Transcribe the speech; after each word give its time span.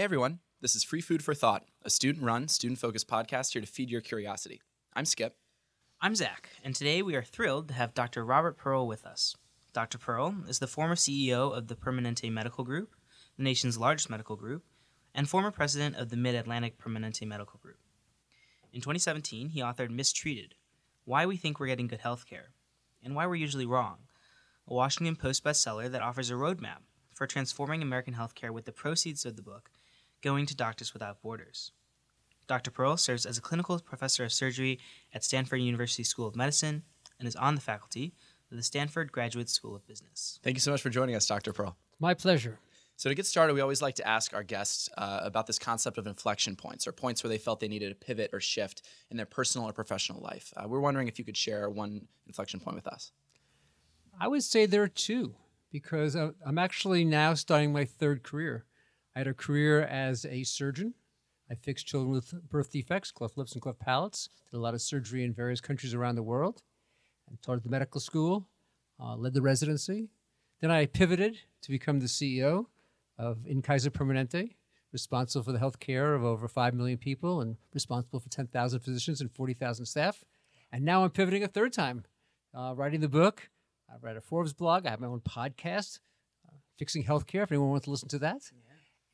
Hey 0.00 0.04
everyone, 0.04 0.38
this 0.62 0.74
is 0.74 0.82
Free 0.82 1.02
Food 1.02 1.22
for 1.22 1.34
Thought, 1.34 1.66
a 1.84 1.90
student 1.90 2.24
run, 2.24 2.48
student 2.48 2.78
focused 2.78 3.06
podcast 3.06 3.52
here 3.52 3.60
to 3.60 3.68
feed 3.68 3.90
your 3.90 4.00
curiosity. 4.00 4.62
I'm 4.94 5.04
Skip. 5.04 5.36
I'm 6.00 6.14
Zach, 6.14 6.48
and 6.64 6.74
today 6.74 7.02
we 7.02 7.14
are 7.16 7.22
thrilled 7.22 7.68
to 7.68 7.74
have 7.74 7.92
Dr. 7.92 8.24
Robert 8.24 8.56
Pearl 8.56 8.86
with 8.86 9.04
us. 9.04 9.36
Dr. 9.74 9.98
Pearl 9.98 10.36
is 10.48 10.58
the 10.58 10.66
former 10.66 10.94
CEO 10.94 11.54
of 11.54 11.68
the 11.68 11.76
Permanente 11.76 12.32
Medical 12.32 12.64
Group, 12.64 12.94
the 13.36 13.42
nation's 13.42 13.76
largest 13.76 14.08
medical 14.08 14.36
group, 14.36 14.64
and 15.14 15.28
former 15.28 15.50
president 15.50 15.96
of 15.96 16.08
the 16.08 16.16
Mid 16.16 16.34
Atlantic 16.34 16.78
Permanente 16.78 17.26
Medical 17.26 17.60
Group. 17.60 17.80
In 18.72 18.80
2017, 18.80 19.50
he 19.50 19.60
authored 19.60 19.90
Mistreated 19.90 20.54
Why 21.04 21.26
We 21.26 21.36
Think 21.36 21.60
We're 21.60 21.66
Getting 21.66 21.88
Good 21.88 22.00
Health 22.00 22.24
Care, 22.24 22.54
and 23.04 23.14
Why 23.14 23.26
We're 23.26 23.34
Usually 23.34 23.66
Wrong, 23.66 23.98
a 24.66 24.72
Washington 24.72 25.16
Post 25.16 25.44
bestseller 25.44 25.90
that 25.90 26.00
offers 26.00 26.30
a 26.30 26.34
roadmap 26.36 26.84
for 27.14 27.26
transforming 27.26 27.82
American 27.82 28.14
healthcare 28.14 28.50
with 28.50 28.64
the 28.64 28.72
proceeds 28.72 29.26
of 29.26 29.36
the 29.36 29.42
book 29.42 29.70
going 30.22 30.46
to 30.46 30.56
Doctors 30.56 30.92
Without 30.92 31.22
Borders. 31.22 31.72
Dr. 32.46 32.70
Pearl 32.70 32.96
serves 32.96 33.26
as 33.26 33.38
a 33.38 33.40
clinical 33.40 33.78
professor 33.78 34.24
of 34.24 34.32
surgery 34.32 34.78
at 35.14 35.22
Stanford 35.22 35.60
University 35.60 36.02
School 36.02 36.26
of 36.26 36.34
Medicine 36.34 36.82
and 37.18 37.28
is 37.28 37.36
on 37.36 37.54
the 37.54 37.60
faculty 37.60 38.12
of 38.50 38.56
the 38.56 38.62
Stanford 38.62 39.12
Graduate 39.12 39.48
School 39.48 39.76
of 39.76 39.86
Business. 39.86 40.40
Thank 40.42 40.56
you 40.56 40.60
so 40.60 40.72
much 40.72 40.82
for 40.82 40.90
joining 40.90 41.14
us, 41.14 41.26
Dr. 41.26 41.52
Pearl. 41.52 41.76
My 42.00 42.14
pleasure. 42.14 42.58
So, 42.96 43.08
to 43.08 43.14
get 43.14 43.24
started, 43.24 43.54
we 43.54 43.62
always 43.62 43.80
like 43.80 43.94
to 43.94 44.06
ask 44.06 44.34
our 44.34 44.42
guests 44.42 44.90
uh, 44.98 45.20
about 45.22 45.46
this 45.46 45.58
concept 45.58 45.96
of 45.96 46.06
inflection 46.06 46.54
points 46.54 46.86
or 46.86 46.92
points 46.92 47.22
where 47.22 47.28
they 47.28 47.38
felt 47.38 47.60
they 47.60 47.68
needed 47.68 47.92
a 47.92 47.94
pivot 47.94 48.30
or 48.32 48.40
shift 48.40 48.82
in 49.10 49.16
their 49.16 49.26
personal 49.26 49.68
or 49.68 49.72
professional 49.72 50.20
life. 50.20 50.52
Uh, 50.56 50.68
we're 50.68 50.80
wondering 50.80 51.08
if 51.08 51.18
you 51.18 51.24
could 51.24 51.36
share 51.36 51.70
one 51.70 52.06
inflection 52.26 52.60
point 52.60 52.76
with 52.76 52.86
us. 52.86 53.12
I 54.20 54.28
would 54.28 54.42
say 54.42 54.66
there 54.66 54.82
are 54.82 54.88
two 54.88 55.34
because 55.70 56.14
I'm 56.14 56.58
actually 56.58 57.04
now 57.04 57.32
starting 57.34 57.72
my 57.72 57.84
third 57.86 58.22
career. 58.22 58.64
I 59.14 59.20
had 59.20 59.28
a 59.28 59.34
career 59.34 59.82
as 59.82 60.24
a 60.24 60.44
surgeon. 60.44 60.94
I 61.50 61.54
fixed 61.54 61.86
children 61.86 62.12
with 62.12 62.32
birth 62.48 62.70
defects, 62.70 63.10
cleft 63.10 63.36
lips 63.36 63.52
and 63.52 63.62
cleft 63.62 63.80
palates. 63.80 64.28
Did 64.50 64.56
a 64.56 64.60
lot 64.60 64.74
of 64.74 64.80
surgery 64.80 65.24
in 65.24 65.32
various 65.34 65.60
countries 65.60 65.94
around 65.94 66.14
the 66.14 66.22
world. 66.22 66.62
Taught 67.42 67.58
at 67.58 67.62
the 67.62 67.70
medical 67.70 68.00
school, 68.00 68.48
uh, 68.98 69.16
led 69.16 69.34
the 69.34 69.42
residency. 69.42 70.08
Then 70.60 70.70
I 70.70 70.86
pivoted 70.86 71.38
to 71.62 71.70
become 71.70 72.00
the 72.00 72.06
CEO 72.06 72.66
of 73.18 73.46
In 73.46 73.62
Kaiser 73.62 73.90
Permanente, 73.90 74.56
responsible 74.92 75.44
for 75.44 75.52
the 75.52 75.58
health 75.58 75.78
care 75.78 76.14
of 76.14 76.24
over 76.24 76.48
5 76.48 76.74
million 76.74 76.98
people 76.98 77.40
and 77.40 77.56
responsible 77.72 78.18
for 78.18 78.28
10,000 78.28 78.80
physicians 78.80 79.20
and 79.20 79.30
40,000 79.30 79.86
staff. 79.86 80.24
And 80.72 80.84
now 80.84 81.04
I'm 81.04 81.10
pivoting 81.10 81.44
a 81.44 81.48
third 81.48 81.72
time, 81.72 82.04
uh, 82.54 82.74
writing 82.76 83.00
the 83.00 83.08
book. 83.08 83.48
I 83.88 83.94
write 84.00 84.16
a 84.16 84.20
Forbes 84.20 84.52
blog. 84.52 84.86
I 84.86 84.90
have 84.90 85.00
my 85.00 85.06
own 85.06 85.20
podcast, 85.20 86.00
uh, 86.48 86.56
Fixing 86.78 87.04
Healthcare, 87.04 87.44
if 87.44 87.52
anyone 87.52 87.70
wants 87.70 87.84
to 87.84 87.90
listen 87.90 88.08
to 88.08 88.18
that. 88.20 88.42
Yeah. 88.52 88.69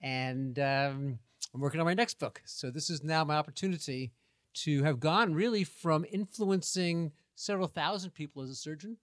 And 0.07 0.57
um, 0.61 1.19
I'm 1.53 1.61
working 1.61 1.81
on 1.81 1.87
my 1.87 1.95
next 1.95 2.21
book. 2.21 2.41
So 2.45 2.71
this 2.71 2.91
is 2.91 3.03
now 3.03 3.25
my 3.25 3.35
opportunity 3.35 4.13
to 4.55 4.85
have 4.85 5.01
gone 5.01 5.35
really 5.35 5.65
from 5.65 6.07
influencing 6.13 7.11
several 7.35 7.67
thousand 7.67 8.13
people 8.13 8.41
as 8.41 8.49
a 8.49 8.55
surgeon 8.55 8.99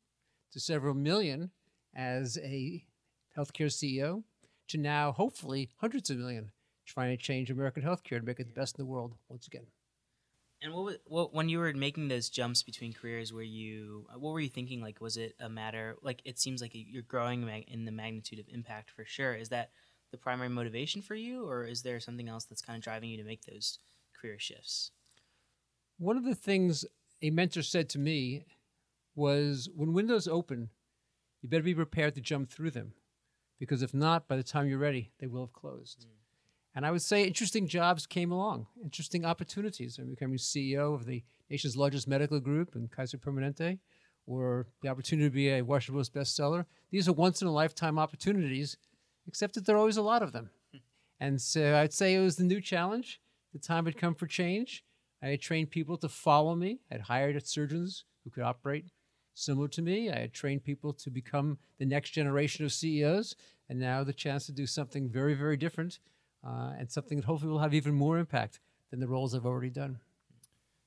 to 0.54 0.62
several 0.62 0.94
million 0.94 1.52
as 1.94 2.38
a 2.38 2.86
healthcare 3.38 3.68
CEO 3.68 4.24
to 4.70 4.78
now 4.78 5.12
hopefully 5.12 5.72
hundreds 5.76 6.10
of 6.10 6.20
million 6.20 6.52
trying 6.86 7.10
to 7.10 7.22
change 7.22 7.52
American 7.52 7.84
healthcare 7.84 8.22
to 8.22 8.26
make 8.26 8.40
it 8.40 8.48
the 8.48 8.60
best 8.60 8.80
in 8.80 8.86
the 8.86 8.90
world 8.90 9.14
once 9.28 9.46
again. 9.46 9.66
And 10.62 10.74
what, 10.74 10.86
was, 10.86 10.96
what 11.04 11.34
when 11.34 11.50
you 11.50 11.60
were 11.60 11.74
making 11.74 12.08
those 12.08 12.30
jumps 12.30 12.64
between 12.64 12.94
careers, 12.94 13.34
were 13.34 13.44
you 13.44 14.08
what 14.18 14.32
were 14.32 14.40
you 14.40 14.48
thinking? 14.48 14.82
Like, 14.82 15.02
was 15.02 15.18
it 15.18 15.36
a 15.42 15.50
matter 15.50 15.98
like 16.02 16.22
it 16.24 16.40
seems 16.40 16.62
like 16.62 16.72
you're 16.74 17.02
growing 17.02 17.46
in 17.68 17.84
the 17.84 17.92
magnitude 17.92 18.40
of 18.40 18.46
impact 18.48 18.90
for 18.90 19.04
sure? 19.04 19.34
Is 19.34 19.50
that 19.50 19.72
the 20.14 20.18
primary 20.18 20.48
motivation 20.48 21.02
for 21.02 21.16
you, 21.16 21.46
or 21.46 21.66
is 21.66 21.82
there 21.82 22.00
something 22.00 22.30
else 22.30 22.46
that's 22.46 22.62
kind 22.62 22.78
of 22.78 22.84
driving 22.84 23.10
you 23.10 23.18
to 23.18 23.26
make 23.26 23.44
those 23.44 23.80
career 24.20 24.40
shifts? 24.40 24.92
One 25.98 26.16
of 26.16 26.24
the 26.24 26.36
things 26.36 26.86
a 27.22 27.30
mentor 27.30 27.64
said 27.64 27.90
to 27.90 28.00
me 28.00 28.46
was, 29.16 29.70
"When 29.76 29.92
windows 29.92 30.28
open, 30.28 30.70
you 31.42 31.50
better 31.50 31.64
be 31.64 31.76
prepared 31.76 32.16
to 32.16 32.22
jump 32.22 32.50
through 32.50 32.72
them." 32.72 32.94
because 33.64 33.82
if 33.82 33.94
not, 33.94 34.28
by 34.28 34.36
the 34.36 34.44
time 34.44 34.68
you're 34.68 34.78
ready, 34.78 35.10
they 35.20 35.28
will 35.28 35.46
have 35.46 35.54
closed. 35.54 36.02
Mm. 36.02 36.12
And 36.76 36.86
I 36.86 36.92
would 36.92 37.02
say 37.02 37.24
interesting 37.24 37.66
jobs 37.66 38.06
came 38.06 38.30
along, 38.30 38.68
interesting 38.84 39.24
opportunities. 39.24 39.98
I'm 39.98 40.10
becoming 40.10 40.38
CEO 40.38 40.94
of 40.94 41.06
the 41.06 41.24
nation's 41.50 41.78
largest 41.78 42.06
medical 42.06 42.42
group 42.42 42.76
in 42.76 42.90
Kaiser 42.90 43.18
Permanente, 43.18 43.80
or 44.26 44.68
the 44.82 44.90
opportunity 44.90 45.30
to 45.30 45.34
be 45.34 45.50
a 45.50 45.62
Washington 45.62 46.00
Post 46.00 46.14
bestseller. 46.14 46.66
These 46.92 47.08
are 47.08 47.14
once 47.14 47.42
in 47.42 47.48
a 47.48 47.54
lifetime 47.54 47.98
opportunities, 47.98 48.76
except 49.28 49.56
that 49.56 49.66
there 49.66 49.76
are 49.76 49.80
always 49.80 49.98
a 49.98 50.02
lot 50.02 50.24
of 50.24 50.32
them. 50.32 50.50
Hmm. 50.72 50.78
And 51.20 51.42
so 51.42 51.76
I'd 51.76 51.94
say 51.94 52.14
it 52.14 52.20
was 52.20 52.36
the 52.36 52.44
new 52.44 52.62
challenge. 52.62 53.20
The 53.54 53.60
time 53.60 53.86
had 53.86 53.98
come 53.98 54.16
for 54.16 54.28
change. 54.28 54.84
I 55.22 55.28
had 55.28 55.42
trained 55.42 55.70
people 55.72 55.98
to 55.98 56.10
follow 56.10 56.56
me. 56.56 56.80
I 56.92 56.96
had 56.96 57.02
hired 57.02 57.48
surgeons 57.48 58.04
who 58.24 58.30
could 58.30 58.44
operate 58.44 58.86
similar 59.34 59.68
to 59.70 59.82
me. 59.82 60.12
I 60.12 60.20
had 60.20 60.34
trained 60.34 60.64
people 60.64 60.94
to 60.94 61.10
become 61.10 61.58
the 61.78 61.86
next 61.86 62.12
generation 62.12 62.66
of 62.66 62.74
CEOs, 62.74 63.36
and 63.70 63.80
now 63.80 64.04
the 64.04 64.14
chance 64.14 64.46
to 64.48 64.52
do 64.52 64.68
something 64.68 65.10
very, 65.10 65.34
very 65.34 65.58
different 65.58 66.00
uh, 66.46 66.74
and 66.78 66.92
something 66.92 67.18
that 67.18 67.26
hopefully 67.26 67.52
will 67.52 67.60
have 67.60 67.74
even 67.74 67.94
more 67.94 68.18
impact 68.18 68.60
than 68.92 69.00
the 69.00 69.08
roles 69.08 69.34
I've 69.34 69.46
already 69.46 69.70
done. 69.70 70.00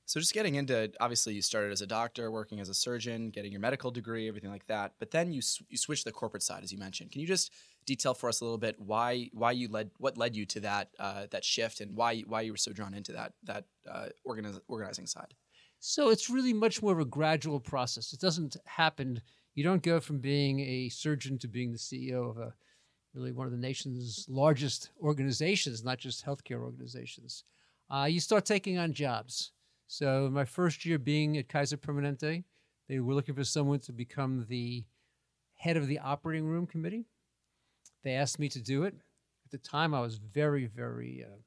So, 0.05 0.21
just 0.21 0.33
getting 0.33 0.55
into 0.55 0.89
obviously, 1.01 1.33
you 1.33 1.41
started 1.41 1.73
as 1.73 1.81
a 1.81 1.87
doctor, 1.87 2.31
working 2.31 2.61
as 2.61 2.69
a 2.69 2.73
surgeon, 2.73 3.29
getting 3.29 3.51
your 3.51 3.59
medical 3.59 3.91
degree, 3.91 4.29
everything 4.29 4.49
like 4.49 4.67
that. 4.67 4.93
But 4.99 5.11
then 5.11 5.33
you 5.33 5.41
you 5.67 5.77
switched 5.77 6.05
the 6.05 6.13
corporate 6.13 6.43
side, 6.43 6.63
as 6.63 6.71
you 6.71 6.77
mentioned. 6.77 7.11
Can 7.11 7.19
you 7.19 7.27
just 7.27 7.51
detail 7.87 8.13
for 8.13 8.29
us 8.29 8.41
a 8.41 8.43
little 8.43 8.59
bit 8.59 8.79
why 8.79 9.29
why 9.33 9.51
you 9.51 9.67
led 9.69 9.89
what 9.97 10.17
led 10.17 10.35
you 10.35 10.45
to 10.45 10.59
that 10.59 10.89
uh, 10.99 11.25
that 11.31 11.43
shift 11.43 11.81
and 11.81 11.95
why 11.95 12.19
why 12.27 12.41
you 12.41 12.51
were 12.51 12.57
so 12.57 12.71
drawn 12.71 12.93
into 12.93 13.13
that 13.13 13.33
that 13.43 13.63
uh, 13.89 14.07
organiz- 14.27 14.61
organizing 14.67 15.07
side? 15.07 15.33
So 15.79 16.09
it's 16.09 16.29
really 16.29 16.53
much 16.53 16.81
more 16.83 16.93
of 16.93 16.99
a 16.99 17.05
gradual 17.05 17.59
process. 17.59 18.13
It 18.13 18.19
doesn't 18.19 18.57
happen. 18.65 19.21
You 19.55 19.63
don't 19.63 19.81
go 19.81 19.99
from 19.99 20.19
being 20.19 20.59
a 20.59 20.89
surgeon 20.89 21.39
to 21.39 21.47
being 21.47 21.71
the 21.71 21.77
CEO 21.77 22.29
of 22.29 22.37
a 22.37 22.53
really 23.13 23.31
one 23.31 23.47
of 23.47 23.51
the 23.51 23.57
nation's 23.57 24.25
largest 24.29 24.91
organizations, 25.01 25.83
not 25.83 25.97
just 25.97 26.25
healthcare 26.25 26.61
organizations. 26.61 27.43
Uh, 27.89 28.07
you 28.09 28.19
start 28.19 28.45
taking 28.45 28.77
on 28.77 28.93
jobs. 28.93 29.51
So 29.87 30.29
my 30.31 30.45
first 30.45 30.85
year 30.85 30.99
being 30.99 31.37
at 31.37 31.47
Kaiser 31.47 31.77
Permanente, 31.77 32.43
they 32.89 32.99
were 32.99 33.13
looking 33.13 33.35
for 33.35 33.45
someone 33.45 33.79
to 33.79 33.93
become 33.93 34.45
the 34.49 34.83
head 35.55 35.77
of 35.77 35.87
the 35.87 35.99
operating 35.99 36.45
room 36.45 36.67
committee. 36.67 37.05
They 38.03 38.13
asked 38.13 38.39
me 38.39 38.49
to 38.49 38.61
do 38.61 38.83
it. 38.83 38.95
At 39.45 39.51
the 39.51 39.57
time, 39.57 39.93
I 39.93 40.01
was 40.01 40.15
very, 40.17 40.65
very 40.65 41.25
uh, 41.25 41.37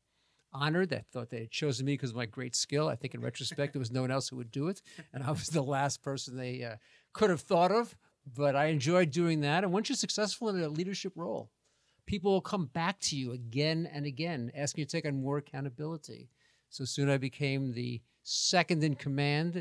honored. 0.52 0.92
I 0.92 1.04
thought 1.12 1.30
they 1.30 1.40
had 1.40 1.50
chosen 1.50 1.86
me 1.86 1.94
because 1.94 2.10
of 2.10 2.16
my 2.16 2.26
great 2.26 2.56
skill. 2.56 2.88
I 2.88 2.96
think 2.96 3.14
in 3.14 3.20
retrospect, 3.20 3.72
there 3.72 3.80
was 3.80 3.90
no 3.90 4.02
one 4.02 4.10
else 4.10 4.28
who 4.28 4.36
would 4.36 4.50
do 4.50 4.68
it. 4.68 4.82
And 5.12 5.22
I 5.22 5.30
was 5.30 5.48
the 5.48 5.62
last 5.62 6.02
person 6.02 6.36
they 6.36 6.64
uh, 6.64 6.76
could 7.12 7.30
have 7.30 7.40
thought 7.40 7.72
of. 7.72 7.96
But 8.36 8.54
I 8.54 8.66
enjoyed 8.66 9.10
doing 9.10 9.40
that. 9.40 9.64
And 9.64 9.72
once 9.72 9.88
you're 9.88 9.96
successful 9.96 10.48
in 10.50 10.60
a 10.60 10.68
leadership 10.68 11.14
role, 11.16 11.50
people 12.06 12.32
will 12.32 12.40
come 12.40 12.66
back 12.66 13.00
to 13.00 13.16
you 13.16 13.32
again 13.32 13.88
and 13.92 14.04
again, 14.04 14.50
asking 14.54 14.82
you 14.82 14.86
to 14.86 14.92
take 14.92 15.06
on 15.06 15.20
more 15.20 15.38
accountability. 15.38 16.28
So 16.68 16.84
soon 16.84 17.08
I 17.08 17.16
became 17.16 17.72
the 17.72 18.00
second 18.22 18.84
in 18.84 18.94
command 18.94 19.56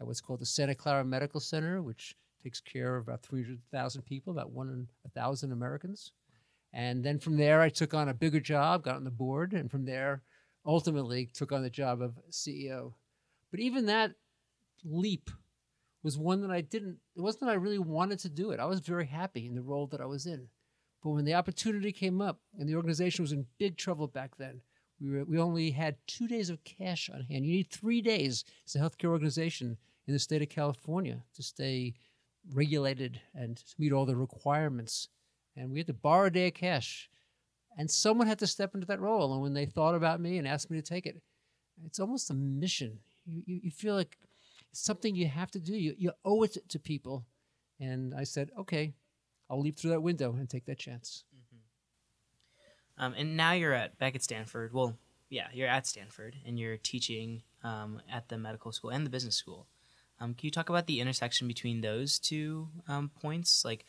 at 0.00 0.06
what's 0.06 0.20
called 0.20 0.40
the 0.40 0.46
Santa 0.46 0.74
Clara 0.74 1.04
Medical 1.04 1.40
Center, 1.40 1.82
which 1.82 2.16
takes 2.42 2.60
care 2.60 2.96
of 2.96 3.08
about 3.08 3.22
300,000 3.22 4.02
people, 4.02 4.32
about 4.32 4.52
one 4.52 4.68
in 4.68 4.88
a 5.04 5.08
thousand 5.08 5.52
Americans. 5.52 6.12
And 6.76 7.02
then 7.02 7.18
from 7.18 7.38
there, 7.38 7.62
I 7.62 7.70
took 7.70 7.94
on 7.94 8.10
a 8.10 8.14
bigger 8.14 8.38
job, 8.38 8.84
got 8.84 8.96
on 8.96 9.04
the 9.04 9.10
board, 9.10 9.54
and 9.54 9.70
from 9.70 9.86
there, 9.86 10.20
ultimately 10.66 11.24
took 11.24 11.50
on 11.50 11.62
the 11.62 11.70
job 11.70 12.02
of 12.02 12.18
CEO. 12.30 12.92
But 13.50 13.60
even 13.60 13.86
that 13.86 14.12
leap 14.84 15.30
was 16.02 16.18
one 16.18 16.42
that 16.42 16.50
I 16.50 16.60
didn't, 16.60 16.98
it 17.16 17.22
wasn't 17.22 17.46
that 17.46 17.52
I 17.52 17.54
really 17.54 17.78
wanted 17.78 18.18
to 18.20 18.28
do 18.28 18.50
it. 18.50 18.60
I 18.60 18.66
was 18.66 18.80
very 18.80 19.06
happy 19.06 19.46
in 19.46 19.54
the 19.54 19.62
role 19.62 19.86
that 19.86 20.02
I 20.02 20.04
was 20.04 20.26
in. 20.26 20.48
But 21.02 21.12
when 21.12 21.24
the 21.24 21.32
opportunity 21.32 21.92
came 21.92 22.20
up, 22.20 22.40
and 22.58 22.68
the 22.68 22.76
organization 22.76 23.22
was 23.22 23.32
in 23.32 23.46
big 23.56 23.78
trouble 23.78 24.06
back 24.06 24.36
then, 24.36 24.60
we, 25.00 25.08
were, 25.08 25.24
we 25.24 25.38
only 25.38 25.70
had 25.70 25.96
two 26.06 26.28
days 26.28 26.50
of 26.50 26.62
cash 26.64 27.08
on 27.08 27.22
hand. 27.22 27.46
You 27.46 27.52
need 27.52 27.70
three 27.70 28.02
days 28.02 28.44
as 28.66 28.76
a 28.76 28.80
healthcare 28.80 29.08
organization 29.08 29.78
in 30.06 30.12
the 30.12 30.18
state 30.18 30.42
of 30.42 30.50
California 30.50 31.22
to 31.36 31.42
stay 31.42 31.94
regulated 32.52 33.18
and 33.34 33.56
to 33.56 33.74
meet 33.78 33.94
all 33.94 34.04
the 34.04 34.14
requirements 34.14 35.08
and 35.56 35.70
we 35.70 35.78
had 35.78 35.86
to 35.86 35.94
borrow 35.94 36.26
a 36.26 36.30
day 36.30 36.48
of 36.48 36.54
cash. 36.54 37.08
And 37.78 37.90
someone 37.90 38.26
had 38.26 38.38
to 38.38 38.46
step 38.46 38.74
into 38.74 38.86
that 38.86 39.00
role. 39.00 39.32
And 39.32 39.42
when 39.42 39.54
they 39.54 39.66
thought 39.66 39.94
about 39.94 40.20
me 40.20 40.38
and 40.38 40.48
asked 40.48 40.70
me 40.70 40.78
to 40.78 40.82
take 40.82 41.06
it, 41.06 41.20
it's 41.84 42.00
almost 42.00 42.30
a 42.30 42.34
mission. 42.34 43.00
You, 43.26 43.42
you, 43.46 43.60
you 43.64 43.70
feel 43.70 43.94
like 43.94 44.16
it's 44.70 44.80
something 44.80 45.14
you 45.14 45.28
have 45.28 45.50
to 45.50 45.60
do. 45.60 45.76
You, 45.76 45.94
you 45.98 46.12
owe 46.24 46.42
it 46.42 46.56
to 46.68 46.78
people. 46.78 47.24
And 47.78 48.14
I 48.14 48.24
said, 48.24 48.50
okay, 48.58 48.94
I'll 49.50 49.60
leap 49.60 49.78
through 49.78 49.90
that 49.90 50.00
window 50.00 50.34
and 50.38 50.48
take 50.48 50.64
that 50.66 50.78
chance. 50.78 51.24
Mm-hmm. 51.34 53.04
Um, 53.04 53.14
and 53.18 53.36
now 53.36 53.52
you're 53.52 53.74
at 53.74 53.98
back 53.98 54.14
at 54.14 54.22
Stanford. 54.22 54.72
Well, 54.72 54.96
yeah, 55.28 55.48
you're 55.52 55.68
at 55.68 55.86
Stanford 55.86 56.36
and 56.46 56.58
you're 56.58 56.78
teaching 56.78 57.42
um, 57.62 58.00
at 58.10 58.28
the 58.28 58.38
medical 58.38 58.72
school 58.72 58.90
and 58.90 59.04
the 59.04 59.10
business 59.10 59.34
school. 59.36 59.66
Um, 60.18 60.32
can 60.32 60.46
you 60.46 60.50
talk 60.50 60.70
about 60.70 60.86
the 60.86 61.00
intersection 61.00 61.46
between 61.46 61.82
those 61.82 62.18
two 62.18 62.68
um, 62.88 63.10
points? 63.20 63.66
Like, 63.66 63.84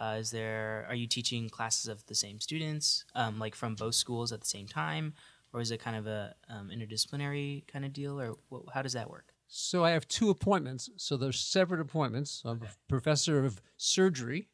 Uh, 0.00 0.16
is 0.18 0.30
there 0.30 0.86
are 0.88 0.94
you 0.94 1.06
teaching 1.06 1.48
classes 1.50 1.86
of 1.86 2.04
the 2.06 2.14
same 2.14 2.40
students, 2.40 3.04
um, 3.14 3.38
like 3.38 3.54
from 3.54 3.74
both 3.74 3.94
schools 3.94 4.32
at 4.32 4.40
the 4.40 4.46
same 4.46 4.66
time, 4.66 5.12
or 5.52 5.60
is 5.60 5.70
it 5.70 5.78
kind 5.78 5.96
of 5.96 6.06
a 6.06 6.34
um, 6.48 6.70
interdisciplinary 6.74 7.66
kind 7.68 7.84
of 7.84 7.92
deal, 7.92 8.18
or 8.18 8.36
wh- 8.50 8.72
how 8.72 8.80
does 8.80 8.94
that 8.94 9.10
work? 9.10 9.34
So 9.46 9.84
I 9.84 9.90
have 9.90 10.08
two 10.08 10.30
appointments. 10.30 10.88
So 10.96 11.16
there's 11.16 11.38
separate 11.40 11.80
appointments. 11.80 12.42
I'm 12.44 12.62
a 12.62 12.68
professor 12.88 13.44
of 13.44 13.60
surgery, 13.76 14.48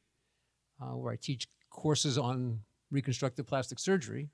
uh, 0.81 0.97
where 0.97 1.13
I 1.13 1.17
teach 1.17 1.49
courses 1.71 2.19
on 2.19 2.61
reconstructive 2.91 3.47
plastic 3.47 3.79
surgery. 3.79 4.31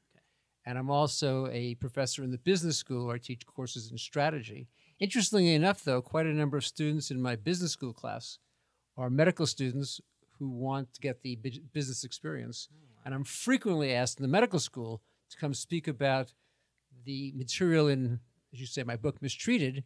And 0.65 0.79
I'm 0.79 0.91
also 0.91 1.49
a 1.49 1.75
professor 1.75 2.23
in 2.23 2.31
the 2.31 2.39
business 2.39 2.77
school 2.77 3.07
where 3.07 3.17
I 3.17 3.19
teach 3.19 3.45
courses 3.45 3.91
in 3.91 3.99
strategy. 3.99 4.69
Interestingly 5.01 5.55
enough, 5.55 5.83
though, 5.83 6.01
quite 6.01 6.27
a 6.27 6.33
number 6.33 6.57
of 6.57 6.65
students 6.65 7.11
in 7.11 7.21
my 7.21 7.35
business 7.35 7.73
school 7.73 7.93
class 7.93 8.39
are 8.97 9.11
medical 9.11 9.47
students 9.47 10.01
who 10.43 10.49
want 10.49 10.93
to 10.93 11.01
get 11.01 11.23
the 11.23 11.39
business 11.73 12.03
experience. 12.03 12.69
And 13.05 13.15
I'm 13.15 13.23
frequently 13.23 13.95
asked 13.95 14.19
in 14.19 14.25
the 14.25 14.29
medical 14.29 14.59
school 14.59 15.01
to 15.31 15.37
come 15.37 15.55
speak 15.55 15.87
about 15.87 16.33
the 17.05 17.33
material 17.37 17.87
in, 17.87 18.19
as 18.53 18.59
you 18.59 18.67
say, 18.67 18.83
my 18.83 18.97
book, 18.97 19.23
Mistreated, 19.23 19.85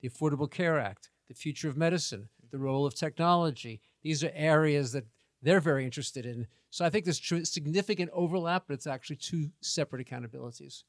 the 0.00 0.08
Affordable 0.08 0.50
Care 0.50 0.78
Act, 0.78 1.10
the 1.28 1.34
future 1.34 1.68
of 1.68 1.76
medicine, 1.76 2.30
the 2.50 2.56
role 2.56 2.86
of 2.86 2.94
technology. 2.94 3.82
These 4.02 4.24
are 4.24 4.32
areas 4.34 4.92
that 4.92 5.04
they're 5.42 5.60
very 5.60 5.84
interested 5.84 6.24
in. 6.24 6.46
So 6.70 6.86
I 6.86 6.90
think 6.90 7.04
there's 7.04 7.18
tr- 7.18 7.44
significant 7.44 8.10
overlap, 8.14 8.64
but 8.66 8.74
it's 8.74 8.86
actually 8.86 9.16
two 9.16 9.50
separate 9.60 10.06
accountabilities. 10.06 10.84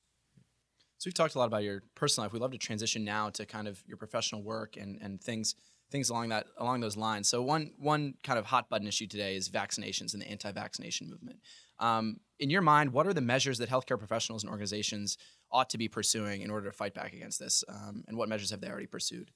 So 0.98 1.07
we've 1.07 1.13
talked 1.13 1.36
a 1.36 1.39
lot 1.39 1.48
about 1.48 1.63
your 1.63 1.83
personal 1.94 2.24
life. 2.24 2.31
We'd 2.31 2.42
love 2.42 2.51
to 2.51 2.57
transition 2.57 3.04
now 3.04 3.31
to 3.31 3.45
kind 3.45 3.68
of 3.68 3.83
your 3.86 3.98
professional 3.98 4.44
work 4.44 4.77
and, 4.77 4.98
and 5.01 5.19
things 5.19 5.56
things 5.91 6.09
along 6.09 6.30
that 6.30 6.47
along 6.57 6.81
those 6.81 6.97
lines. 6.97 7.27
So 7.27 7.41
one 7.41 7.71
one 7.77 8.15
kind 8.24 8.39
of 8.39 8.45
hot 8.45 8.69
button 8.69 8.88
issue 8.88 9.07
today 9.07 9.36
is 9.36 9.50
vaccinations 9.50 10.13
and 10.13 10.21
the 10.21 10.30
anti-vaccination 10.30 11.09
movement. 11.09 11.39
Um, 11.80 12.18
in 12.39 12.50
your 12.50 12.62
mind, 12.62 12.91
what 12.91 13.07
are 13.07 13.13
the 13.13 13.21
measures 13.21 13.57
that 13.59 13.69
healthcare 13.69 13.97
professionals 13.97 14.44
and 14.44 14.51
organizations 14.51 15.18
ought 15.51 15.69
to 15.69 15.77
be 15.77 15.88
pursuing 15.88 16.41
in 16.41 16.51
order 16.51 16.69
to 16.69 16.75
fight 16.75 16.94
back 16.94 17.13
against 17.13 17.39
this? 17.39 17.63
Um, 17.68 18.03
and 18.07 18.18
what 18.18 18.30
measures 18.30 18.51
have 18.51 18.62
they 18.62 18.69
already 18.69 18.88
pursued? 18.88 19.31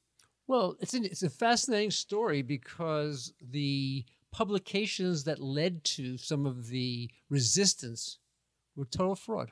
Well, 0.47 0.75
it's 0.79 0.93
an, 0.93 1.05
it's 1.05 1.23
a 1.23 1.29
fascinating 1.29 1.91
story 1.91 2.41
because 2.41 3.33
the 3.41 4.05
publications 4.31 5.23
that 5.23 5.39
led 5.39 5.83
to 5.85 6.17
some 6.17 6.45
of 6.45 6.67
the 6.67 7.09
resistance 7.29 8.19
were 8.75 8.85
total 8.85 9.15
fraud. 9.15 9.51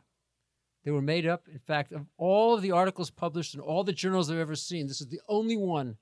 They 0.84 0.92
were 0.92 1.02
made 1.02 1.28
up. 1.28 1.48
In 1.48 1.60
fact, 1.60 1.94
of 1.94 2.08
all 2.18 2.56
of 2.56 2.62
the 2.62 2.72
articles 2.72 3.12
published 3.12 3.54
in 3.54 3.60
all 3.62 3.84
the 3.84 3.94
journals 3.94 4.30
I've 4.30 4.38
ever 4.38 4.56
seen, 4.56 4.88
this 4.88 5.00
is 5.00 5.08
the 5.08 5.22
only 5.30 5.56
one 5.56 5.98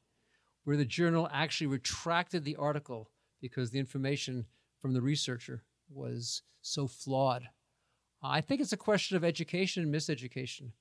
where 0.63 0.77
the 0.77 0.85
journal 0.85 1.29
actually 1.31 1.67
retracted 1.67 2.43
the 2.43 2.55
article 2.55 3.09
because 3.41 3.71
the 3.71 3.79
information 3.79 4.45
from 4.79 4.93
the 4.93 5.01
researcher 5.01 5.63
was 5.89 6.41
so 6.61 6.87
flawed. 6.87 7.43
Uh, 8.23 8.27
I 8.27 8.41
think 8.41 8.61
it's 8.61 8.73
a 8.73 8.77
question 8.77 9.17
of 9.17 9.23
education 9.23 9.83
and 9.83 9.93
miseducation. 9.93 10.71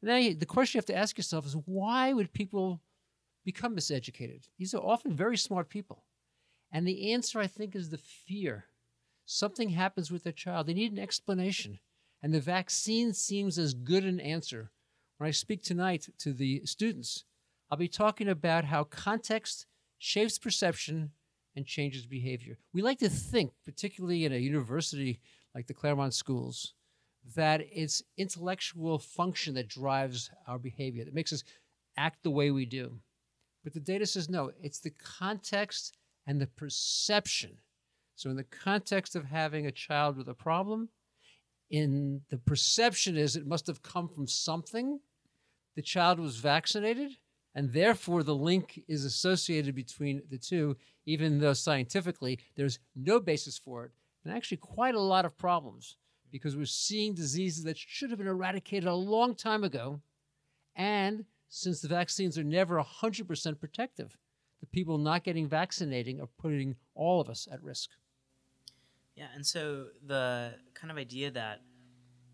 And 0.00 0.10
then 0.10 0.38
the 0.38 0.46
question 0.46 0.76
you 0.76 0.80
have 0.80 0.86
to 0.86 0.96
ask 0.96 1.16
yourself 1.16 1.46
is 1.46 1.56
why 1.64 2.12
would 2.12 2.32
people 2.32 2.80
become 3.44 3.76
miseducated? 3.76 4.48
These 4.58 4.74
are 4.74 4.82
often 4.82 5.14
very 5.14 5.36
smart 5.36 5.68
people. 5.68 6.04
And 6.70 6.86
the 6.86 7.12
answer, 7.12 7.40
I 7.40 7.46
think, 7.46 7.74
is 7.74 7.90
the 7.90 7.98
fear. 7.98 8.66
Something 9.24 9.70
happens 9.70 10.10
with 10.10 10.24
their 10.24 10.32
child. 10.32 10.66
They 10.66 10.74
need 10.74 10.92
an 10.92 10.98
explanation. 10.98 11.78
And 12.22 12.34
the 12.34 12.40
vaccine 12.40 13.12
seems 13.12 13.58
as 13.58 13.74
good 13.74 14.04
an 14.04 14.20
answer. 14.20 14.70
When 15.16 15.28
I 15.28 15.32
speak 15.32 15.62
tonight 15.62 16.08
to 16.18 16.32
the 16.32 16.62
students, 16.64 17.24
I'll 17.70 17.78
be 17.78 17.88
talking 17.88 18.28
about 18.28 18.64
how 18.64 18.84
context 18.84 19.66
shapes 19.98 20.38
perception 20.38 21.10
and 21.54 21.66
changes 21.66 22.06
behavior. 22.06 22.56
We 22.72 22.82
like 22.82 22.98
to 23.00 23.08
think, 23.08 23.52
particularly 23.64 24.24
in 24.24 24.32
a 24.32 24.36
university 24.36 25.20
like 25.54 25.66
the 25.66 25.74
Claremont 25.74 26.14
Schools, 26.14 26.74
that 27.34 27.60
it's 27.70 28.02
intellectual 28.16 28.98
function 28.98 29.54
that 29.54 29.68
drives 29.68 30.30
our 30.46 30.58
behavior, 30.58 31.04
that 31.04 31.14
makes 31.14 31.32
us 31.32 31.44
act 31.96 32.22
the 32.22 32.30
way 32.30 32.50
we 32.50 32.64
do. 32.64 33.00
But 33.64 33.74
the 33.74 33.80
data 33.80 34.06
says 34.06 34.30
no, 34.30 34.52
it's 34.62 34.78
the 34.78 34.94
context 35.18 35.98
and 36.26 36.40
the 36.40 36.46
perception. 36.46 37.58
So, 38.14 38.30
in 38.30 38.36
the 38.36 38.44
context 38.44 39.14
of 39.14 39.26
having 39.26 39.66
a 39.66 39.72
child 39.72 40.16
with 40.16 40.28
a 40.28 40.34
problem, 40.34 40.88
in 41.70 42.22
the 42.30 42.38
perception 42.38 43.16
is 43.16 43.36
it 43.36 43.46
must 43.46 43.66
have 43.66 43.82
come 43.82 44.08
from 44.08 44.26
something. 44.26 45.00
The 45.76 45.82
child 45.82 46.18
was 46.18 46.36
vaccinated, 46.36 47.12
and 47.58 47.72
therefore 47.72 48.22
the 48.22 48.36
link 48.36 48.84
is 48.86 49.04
associated 49.04 49.74
between 49.74 50.22
the 50.30 50.38
two, 50.38 50.76
even 51.06 51.40
though 51.40 51.52
scientifically 51.52 52.38
there's 52.54 52.78
no 52.94 53.18
basis 53.18 53.58
for 53.58 53.84
it, 53.84 53.90
and 54.24 54.32
actually 54.32 54.58
quite 54.58 54.94
a 54.94 55.00
lot 55.00 55.24
of 55.24 55.36
problems 55.36 55.96
because 56.30 56.56
we're 56.56 56.64
seeing 56.64 57.14
diseases 57.14 57.64
that 57.64 57.76
should 57.76 58.10
have 58.10 58.18
been 58.20 58.28
eradicated 58.28 58.88
a 58.88 58.94
long 58.94 59.34
time 59.34 59.64
ago. 59.64 60.00
And 60.76 61.24
since 61.48 61.80
the 61.80 61.88
vaccines 61.88 62.38
are 62.38 62.44
never 62.44 62.80
100% 62.80 63.58
protective, 63.58 64.16
the 64.60 64.66
people 64.66 64.96
not 64.96 65.24
getting 65.24 65.48
vaccinated 65.48 66.20
are 66.20 66.28
putting 66.40 66.76
all 66.94 67.20
of 67.20 67.28
us 67.28 67.48
at 67.50 67.60
risk. 67.60 67.90
Yeah, 69.16 69.30
and 69.34 69.44
so 69.44 69.86
the 70.06 70.54
kind 70.74 70.92
of 70.92 70.96
idea 70.96 71.32
that 71.32 71.62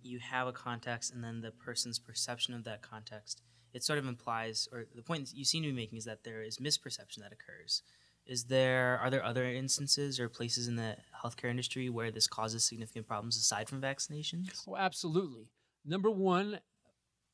you 0.03 0.19
have 0.19 0.49
a 0.49 0.53
context 0.53 1.15
and 1.15 1.25
then 1.25 1.41
the 1.41 1.50
person's 1.50 1.99
perception 1.99 2.53
of 2.53 2.65
that 2.65 2.82
context, 2.82 3.41
it 3.75 3.85
sort 3.85 3.99
of 3.99 4.06
implies, 4.06 4.69
or 4.73 4.87
the 4.94 5.03
point 5.03 5.32
you 5.35 5.44
seem 5.44 5.62
to 5.65 5.69
be 5.69 5.75
making 5.75 5.99
is 5.99 6.05
that 6.05 6.25
there 6.25 6.43
is 6.43 6.59
misperception 6.59 7.19
that 7.19 7.32
occurs. 7.32 7.82
Is 8.26 8.44
there 8.44 8.99
are 9.03 9.11
there 9.11 9.23
other 9.25 9.44
instances 9.44 10.19
or 10.19 10.29
places 10.31 10.67
in 10.69 10.76
the 10.76 10.97
healthcare 11.23 11.50
industry 11.50 11.91
where 11.91 12.11
this 12.11 12.26
causes 12.26 12.65
significant 12.65 13.06
problems 13.06 13.37
aside 13.37 13.69
from 13.69 13.82
vaccinations? 13.82 14.62
Oh, 14.67 14.76
absolutely. 14.76 15.50
Number 15.85 16.11
one, 16.11 16.61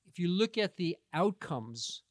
if 0.08 0.18
you 0.18 0.26
look 0.28 0.58
at 0.58 0.76
the 0.76 0.96
outcomes 1.14 2.02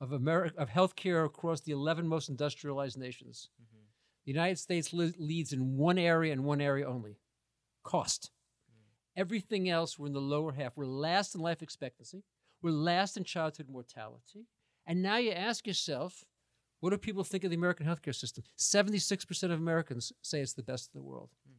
of 0.00 0.10
America 0.12 0.58
of 0.58 0.70
healthcare 0.70 1.24
across 1.24 1.60
the 1.60 1.72
11 1.72 2.08
most 2.08 2.28
industrialized 2.28 2.98
nations, 2.98 3.50
Mm-hmm. 3.62 3.84
the 4.24 4.32
United 4.32 4.58
States 4.58 4.92
le- 4.92 5.12
leads 5.18 5.52
in 5.52 5.76
one 5.76 5.98
area 5.98 6.32
and 6.32 6.42
one 6.44 6.60
area 6.60 6.88
only: 6.88 7.20
cost. 7.84 8.32
Everything 9.16 9.70
else, 9.70 9.98
we're 9.98 10.08
in 10.08 10.12
the 10.12 10.20
lower 10.20 10.52
half. 10.52 10.76
We're 10.76 10.84
last 10.84 11.34
in 11.34 11.40
life 11.40 11.62
expectancy. 11.62 12.22
We're 12.66 12.72
last 12.72 13.16
in 13.16 13.22
childhood 13.22 13.68
mortality. 13.70 14.48
And 14.88 15.00
now 15.00 15.18
you 15.18 15.30
ask 15.30 15.68
yourself, 15.68 16.24
what 16.80 16.90
do 16.90 16.98
people 16.98 17.22
think 17.22 17.44
of 17.44 17.50
the 17.50 17.56
American 17.56 17.86
healthcare 17.86 18.12
system? 18.12 18.42
76% 18.58 19.44
of 19.44 19.52
Americans 19.52 20.12
say 20.20 20.40
it's 20.40 20.54
the 20.54 20.64
best 20.64 20.90
in 20.92 20.98
the 20.98 21.06
world. 21.06 21.30
Hmm. 21.46 21.58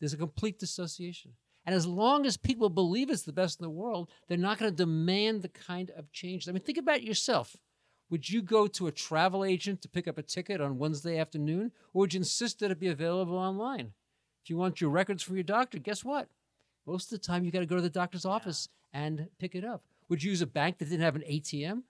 There's 0.00 0.14
a 0.14 0.16
complete 0.16 0.58
dissociation. 0.58 1.32
And 1.66 1.74
as 1.74 1.86
long 1.86 2.24
as 2.24 2.38
people 2.38 2.70
believe 2.70 3.10
it's 3.10 3.24
the 3.24 3.34
best 3.34 3.60
in 3.60 3.64
the 3.64 3.70
world, 3.70 4.08
they're 4.28 4.38
not 4.38 4.56
going 4.56 4.70
to 4.70 4.74
demand 4.74 5.42
the 5.42 5.50
kind 5.50 5.90
of 5.90 6.10
change. 6.10 6.48
I 6.48 6.52
mean, 6.52 6.62
think 6.62 6.78
about 6.78 7.02
yourself. 7.02 7.54
Would 8.08 8.30
you 8.30 8.40
go 8.40 8.66
to 8.66 8.86
a 8.86 8.92
travel 8.92 9.44
agent 9.44 9.82
to 9.82 9.90
pick 9.90 10.08
up 10.08 10.16
a 10.16 10.22
ticket 10.22 10.62
on 10.62 10.78
Wednesday 10.78 11.18
afternoon, 11.18 11.70
or 11.92 12.00
would 12.00 12.14
you 12.14 12.20
insist 12.20 12.60
that 12.60 12.70
it 12.70 12.80
be 12.80 12.88
available 12.88 13.36
online? 13.36 13.92
If 14.42 14.48
you 14.48 14.56
want 14.56 14.80
your 14.80 14.88
records 14.88 15.22
from 15.22 15.36
your 15.36 15.44
doctor, 15.44 15.78
guess 15.78 16.02
what? 16.02 16.30
Most 16.86 17.12
of 17.12 17.20
the 17.20 17.26
time, 17.26 17.44
you've 17.44 17.52
got 17.52 17.60
to 17.60 17.66
go 17.66 17.76
to 17.76 17.82
the 17.82 17.90
doctor's 17.90 18.24
office 18.24 18.70
and 18.90 19.28
pick 19.38 19.54
it 19.54 19.62
up. 19.62 19.84
Would 20.08 20.22
you 20.22 20.30
use 20.30 20.42
a 20.42 20.46
bank 20.46 20.78
that 20.78 20.88
didn't 20.88 21.04
have 21.04 21.16
an 21.16 21.24
ATM 21.28 21.82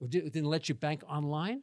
or 0.00 0.08
didn't 0.08 0.44
let 0.44 0.68
you 0.68 0.74
bank 0.74 1.02
online? 1.08 1.62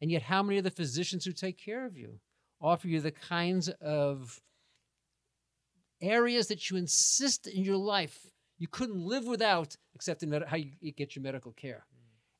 And 0.00 0.10
yet, 0.10 0.22
how 0.22 0.42
many 0.42 0.58
of 0.58 0.64
the 0.64 0.70
physicians 0.70 1.24
who 1.24 1.32
take 1.32 1.58
care 1.58 1.86
of 1.86 1.96
you 1.96 2.20
offer 2.60 2.88
you 2.88 3.00
the 3.00 3.10
kinds 3.10 3.68
of 3.80 4.40
areas 6.00 6.48
that 6.48 6.70
you 6.70 6.76
insist 6.76 7.46
in 7.46 7.64
your 7.64 7.76
life 7.76 8.26
you 8.58 8.68
couldn't 8.68 9.00
live 9.00 9.26
without, 9.26 9.76
except 9.94 10.22
in 10.22 10.30
med- 10.30 10.46
how 10.46 10.56
you, 10.56 10.92
get 10.92 11.16
your 11.16 11.22
medical 11.22 11.52
care? 11.52 11.86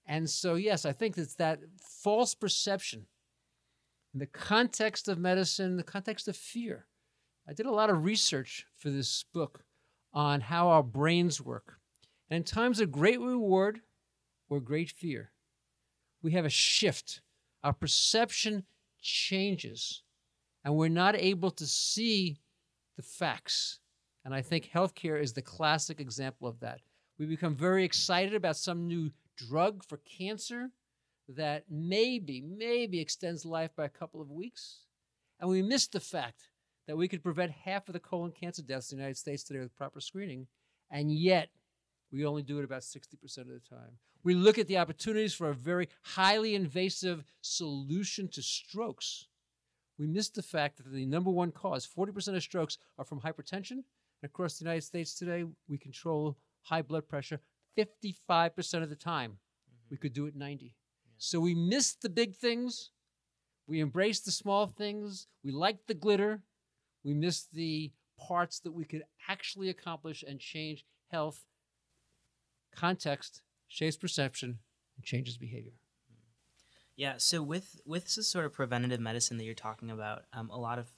And 0.06 0.28
so, 0.28 0.54
yes, 0.54 0.84
I 0.84 0.92
think 0.92 1.16
it's 1.16 1.34
that 1.36 1.60
false 2.02 2.34
perception 2.34 3.06
in 4.12 4.20
the 4.20 4.26
context 4.26 5.08
of 5.08 5.18
medicine, 5.18 5.76
the 5.76 5.82
context 5.82 6.28
of 6.28 6.36
fear. 6.36 6.86
I 7.48 7.52
did 7.52 7.66
a 7.66 7.72
lot 7.72 7.90
of 7.90 8.04
research 8.04 8.66
for 8.76 8.90
this 8.90 9.24
book 9.32 9.64
on 10.12 10.40
how 10.40 10.68
our 10.68 10.82
brains 10.82 11.40
work. 11.40 11.78
And 12.30 12.38
in 12.38 12.44
times 12.44 12.80
of 12.80 12.90
great 12.92 13.20
reward 13.20 13.80
or 14.48 14.60
great 14.60 14.90
fear, 14.90 15.32
we 16.22 16.32
have 16.32 16.44
a 16.44 16.50
shift. 16.50 17.20
Our 17.62 17.72
perception 17.72 18.64
changes, 19.00 20.02
and 20.64 20.74
we're 20.74 20.88
not 20.88 21.16
able 21.16 21.50
to 21.52 21.66
see 21.66 22.38
the 22.96 23.02
facts. 23.02 23.78
And 24.24 24.34
I 24.34 24.40
think 24.40 24.70
healthcare 24.70 25.20
is 25.20 25.32
the 25.32 25.42
classic 25.42 26.00
example 26.00 26.48
of 26.48 26.60
that. 26.60 26.80
We 27.18 27.26
become 27.26 27.54
very 27.54 27.84
excited 27.84 28.34
about 28.34 28.56
some 28.56 28.86
new 28.86 29.10
drug 29.36 29.84
for 29.84 29.98
cancer 29.98 30.70
that 31.28 31.64
maybe, 31.70 32.40
maybe 32.40 33.00
extends 33.00 33.44
life 33.44 33.70
by 33.76 33.84
a 33.84 33.90
couple 33.90 34.20
of 34.20 34.30
weeks. 34.30 34.80
And 35.40 35.48
we 35.48 35.62
miss 35.62 35.86
the 35.86 36.00
fact 36.00 36.48
that 36.86 36.96
we 36.96 37.08
could 37.08 37.22
prevent 37.22 37.52
half 37.52 37.88
of 37.88 37.92
the 37.92 38.00
colon 38.00 38.32
cancer 38.32 38.62
deaths 38.62 38.92
in 38.92 38.98
the 38.98 39.02
United 39.02 39.18
States 39.18 39.42
today 39.42 39.60
with 39.60 39.76
proper 39.76 40.00
screening. 40.00 40.46
And 40.90 41.12
yet, 41.12 41.48
we 42.14 42.24
only 42.24 42.42
do 42.42 42.58
it 42.58 42.64
about 42.64 42.82
60% 42.82 43.38
of 43.38 43.48
the 43.48 43.60
time. 43.68 43.98
We 44.22 44.34
look 44.34 44.58
at 44.58 44.68
the 44.68 44.78
opportunities 44.78 45.34
for 45.34 45.50
a 45.50 45.54
very 45.54 45.88
highly 46.02 46.54
invasive 46.54 47.24
solution 47.42 48.28
to 48.28 48.42
strokes, 48.42 49.26
we 49.98 50.06
miss 50.06 50.28
the 50.28 50.42
fact 50.42 50.78
that 50.78 50.92
the 50.92 51.06
number 51.06 51.30
one 51.30 51.52
cause, 51.52 51.86
40% 51.86 52.36
of 52.36 52.42
strokes, 52.42 52.78
are 52.98 53.04
from 53.04 53.20
hypertension. 53.20 53.82
And 54.22 54.24
across 54.24 54.58
the 54.58 54.64
United 54.64 54.82
States 54.82 55.14
today, 55.14 55.44
we 55.68 55.78
control 55.78 56.36
high 56.62 56.82
blood 56.82 57.08
pressure 57.08 57.40
55% 57.78 58.82
of 58.82 58.90
the 58.90 58.96
time. 58.96 59.32
Mm-hmm. 59.32 59.88
We 59.90 59.96
could 59.96 60.12
do 60.12 60.26
it 60.26 60.34
90. 60.34 60.74
So 61.18 61.40
we 61.40 61.54
miss 61.54 61.94
the 61.94 62.08
big 62.08 62.34
things. 62.34 62.90
We 63.66 63.80
embrace 63.80 64.20
the 64.20 64.32
small 64.32 64.66
things. 64.66 65.28
We 65.44 65.52
like 65.52 65.86
the 65.86 65.94
glitter. 65.94 66.42
We 67.04 67.14
miss 67.14 67.44
the 67.52 67.92
parts 68.18 68.60
that 68.60 68.72
we 68.72 68.84
could 68.84 69.04
actually 69.28 69.68
accomplish 69.68 70.24
and 70.26 70.40
change 70.40 70.84
health. 71.10 71.44
Context 72.76 73.42
shapes 73.68 73.96
perception 73.96 74.58
and 74.96 75.04
changes 75.04 75.36
behavior. 75.36 75.72
Yeah. 76.96 77.14
So 77.18 77.42
with 77.42 77.80
with 77.84 78.14
this 78.14 78.28
sort 78.28 78.44
of 78.44 78.52
preventative 78.52 79.00
medicine 79.00 79.36
that 79.38 79.44
you're 79.44 79.54
talking 79.54 79.90
about, 79.90 80.24
um, 80.32 80.50
a 80.50 80.58
lot 80.58 80.78
of 80.78 80.92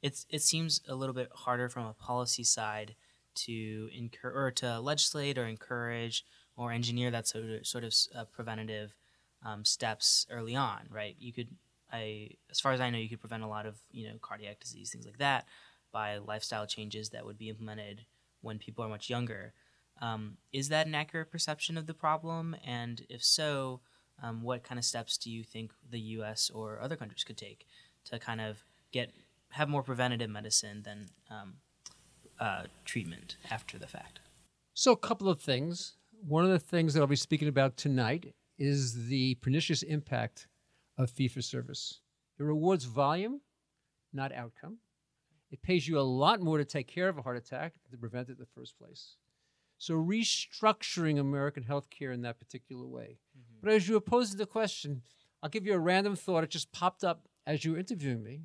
it's 0.00 0.26
it 0.30 0.42
seems 0.42 0.80
a 0.88 0.94
little 0.94 1.14
bit 1.14 1.28
harder 1.34 1.68
from 1.68 1.86
a 1.86 1.92
policy 1.92 2.44
side 2.44 2.94
to 3.34 3.88
incur 3.94 4.30
or 4.30 4.50
to 4.50 4.80
legislate 4.80 5.38
or 5.38 5.46
encourage 5.46 6.24
or 6.56 6.72
engineer 6.72 7.10
that 7.10 7.26
sort 7.26 7.44
of 7.44 7.66
sort 7.66 7.84
of 7.84 7.94
uh, 8.14 8.24
preventative 8.24 8.94
um, 9.44 9.64
steps 9.64 10.26
early 10.30 10.54
on, 10.54 10.80
right? 10.90 11.16
You 11.18 11.32
could, 11.32 11.48
I 11.92 12.30
as 12.50 12.60
far 12.60 12.72
as 12.72 12.80
I 12.80 12.90
know, 12.90 12.98
you 12.98 13.08
could 13.08 13.20
prevent 13.20 13.42
a 13.42 13.48
lot 13.48 13.66
of 13.66 13.76
you 13.90 14.08
know 14.08 14.14
cardiac 14.20 14.60
disease, 14.60 14.90
things 14.90 15.06
like 15.06 15.18
that, 15.18 15.46
by 15.92 16.18
lifestyle 16.18 16.66
changes 16.66 17.10
that 17.10 17.24
would 17.24 17.38
be 17.38 17.48
implemented 17.48 18.06
when 18.40 18.58
people 18.58 18.84
are 18.84 18.88
much 18.88 19.10
younger. 19.10 19.52
Um, 20.00 20.38
is 20.52 20.68
that 20.68 20.86
an 20.86 20.94
accurate 20.94 21.30
perception 21.30 21.78
of 21.78 21.86
the 21.86 21.94
problem? 21.94 22.56
And 22.66 23.04
if 23.08 23.22
so, 23.22 23.80
um, 24.22 24.42
what 24.42 24.62
kind 24.62 24.78
of 24.78 24.84
steps 24.84 25.16
do 25.16 25.30
you 25.30 25.44
think 25.44 25.72
the 25.88 26.00
U.S. 26.00 26.50
or 26.50 26.80
other 26.80 26.96
countries 26.96 27.24
could 27.24 27.36
take 27.36 27.66
to 28.06 28.18
kind 28.18 28.40
of 28.40 28.64
get 28.92 29.12
have 29.50 29.68
more 29.68 29.82
preventative 29.82 30.30
medicine 30.30 30.82
than 30.82 31.10
um, 31.30 31.54
uh, 32.40 32.64
treatment 32.84 33.36
after 33.50 33.78
the 33.78 33.86
fact? 33.86 34.20
So, 34.74 34.92
a 34.92 34.96
couple 34.96 35.28
of 35.28 35.40
things. 35.40 35.94
One 36.26 36.44
of 36.44 36.50
the 36.50 36.58
things 36.58 36.94
that 36.94 37.00
I'll 37.00 37.06
be 37.08 37.16
speaking 37.16 37.48
about 37.48 37.76
tonight 37.76 38.32
is 38.58 39.08
the 39.08 39.34
pernicious 39.36 39.82
impact 39.82 40.46
of 40.96 41.10
fee 41.10 41.28
for 41.28 41.42
service. 41.42 42.00
It 42.38 42.44
rewards 42.44 42.84
volume, 42.84 43.40
not 44.12 44.32
outcome. 44.32 44.78
It 45.50 45.62
pays 45.62 45.86
you 45.86 45.98
a 45.98 46.00
lot 46.00 46.40
more 46.40 46.58
to 46.58 46.64
take 46.64 46.86
care 46.86 47.08
of 47.08 47.18
a 47.18 47.22
heart 47.22 47.36
attack 47.36 47.74
than 47.82 47.90
to 47.92 47.98
prevent 47.98 48.28
it 48.28 48.32
in 48.32 48.38
the 48.38 48.46
first 48.54 48.78
place. 48.78 49.16
So, 49.82 49.94
restructuring 49.94 51.18
American 51.18 51.64
healthcare 51.64 52.14
in 52.14 52.22
that 52.22 52.38
particular 52.38 52.86
way. 52.86 53.18
Mm-hmm. 53.36 53.58
But 53.64 53.72
as 53.72 53.88
you 53.88 53.94
were 53.94 54.00
posing 54.00 54.38
the 54.38 54.46
question, 54.46 55.02
I'll 55.42 55.50
give 55.50 55.66
you 55.66 55.74
a 55.74 55.78
random 55.80 56.14
thought. 56.14 56.44
It 56.44 56.50
just 56.50 56.70
popped 56.70 57.02
up 57.02 57.26
as 57.48 57.64
you 57.64 57.72
were 57.72 57.78
interviewing 57.78 58.22
me. 58.22 58.42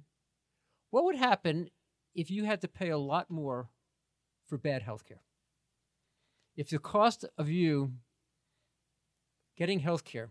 What 0.89 1.03
would 1.03 1.15
happen 1.15 1.69
if 2.15 2.31
you 2.31 2.45
had 2.45 2.61
to 2.61 2.67
pay 2.67 2.89
a 2.89 2.97
lot 2.97 3.29
more 3.29 3.69
for 4.47 4.57
bad 4.57 4.81
healthcare? 4.81 5.21
If 6.55 6.71
the 6.71 6.79
cost 6.79 7.23
of 7.37 7.49
you 7.49 7.91
getting 9.55 9.81
healthcare 9.81 10.29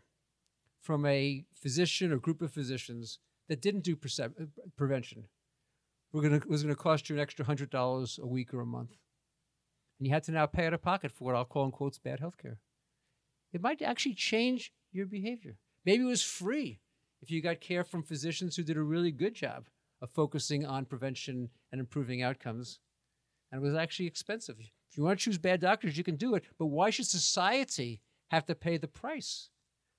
from 0.80 1.06
a 1.06 1.44
physician 1.54 2.10
or 2.10 2.16
group 2.16 2.42
of 2.42 2.50
physicians 2.50 3.20
that 3.48 3.62
didn't 3.62 3.84
do 3.84 3.94
perce- 3.94 4.34
prevention 4.76 5.28
were 6.12 6.22
gonna, 6.22 6.40
was 6.48 6.64
going 6.64 6.74
to 6.74 6.82
cost 6.82 7.08
you 7.08 7.14
an 7.14 7.22
extra 7.22 7.44
$100 7.44 8.18
a 8.18 8.26
week 8.26 8.52
or 8.52 8.58
a 8.58 8.66
month, 8.66 8.96
and 9.98 10.06
you 10.06 10.12
had 10.12 10.24
to 10.24 10.32
now 10.32 10.46
pay 10.46 10.66
out 10.66 10.74
of 10.74 10.82
pocket 10.82 11.12
for 11.12 11.24
what 11.24 11.34
I'll 11.34 11.44
call 11.44 11.64
in 11.64 11.70
quotes 11.70 11.98
bad 11.98 12.20
health 12.20 12.36
care. 12.36 12.58
It 13.52 13.62
might 13.62 13.80
actually 13.82 14.14
change 14.14 14.72
your 14.92 15.06
behavior. 15.06 15.56
Maybe 15.84 16.02
it 16.02 16.08
was 16.08 16.22
free 16.22 16.80
if 17.22 17.30
you 17.30 17.40
got 17.40 17.60
care 17.60 17.84
from 17.84 18.02
physicians 18.02 18.56
who 18.56 18.62
did 18.62 18.76
a 18.76 18.82
really 18.82 19.10
good 19.10 19.34
job 19.34 19.66
of 20.02 20.10
focusing 20.10 20.66
on 20.66 20.84
prevention 20.84 21.48
and 21.72 21.80
improving 21.80 22.22
outcomes. 22.22 22.80
And 23.50 23.60
it 23.60 23.64
was 23.64 23.74
actually 23.74 24.06
expensive. 24.06 24.56
If 24.58 24.96
you 24.96 25.04
want 25.04 25.18
to 25.18 25.24
choose 25.24 25.38
bad 25.38 25.60
doctors, 25.60 25.96
you 25.96 26.04
can 26.04 26.16
do 26.16 26.34
it. 26.34 26.44
But 26.58 26.66
why 26.66 26.90
should 26.90 27.06
society 27.06 28.02
have 28.30 28.44
to 28.46 28.54
pay 28.54 28.76
the 28.76 28.88
price 28.88 29.48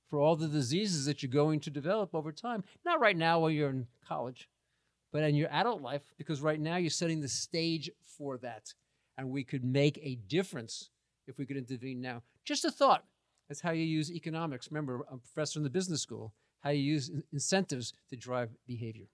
for 0.10 0.20
all 0.20 0.36
the 0.36 0.48
diseases 0.48 1.06
that 1.06 1.24
you're 1.24 1.32
going 1.32 1.60
to 1.62 1.70
develop 1.70 2.14
over 2.14 2.32
time? 2.32 2.64
Not 2.86 3.00
right 3.00 3.18
now 3.18 3.40
while 3.40 3.50
you're 3.50 3.70
in 3.70 3.88
college, 4.08 4.50
but 5.12 5.24
in 5.24 5.36
your 5.36 5.50
adult 5.52 5.82
life, 5.82 6.04
because 6.18 6.42
right 6.42 6.60
now 6.60 6.76
you're 6.76 6.90
setting 6.90 7.22
the 7.22 7.28
stage 7.28 7.90
for 8.18 8.38
that 8.40 8.74
and 9.18 9.30
we 9.30 9.44
could 9.44 9.64
make 9.64 10.00
a 10.02 10.16
difference 10.28 10.90
if 11.28 11.38
we 11.38 11.46
could 11.46 11.58
intervene 11.58 12.02
now. 12.02 12.22
Just 12.46 12.66
a 12.66 12.72
thought. 12.72 13.06
That's 13.50 13.62
how 13.62 13.72
you 13.72 13.84
use 13.84 14.12
economics. 14.12 14.70
Remember, 14.72 15.06
I'm 15.10 15.18
a 15.18 15.34
professor 15.34 15.60
in 15.60 15.64
the 15.64 15.70
business 15.70 16.02
school, 16.02 16.34
how 16.62 16.70
you 16.70 16.82
use 16.82 17.12
incentives 17.32 17.94
to 18.10 18.16
drive 18.16 18.50
behavior. 18.66 19.08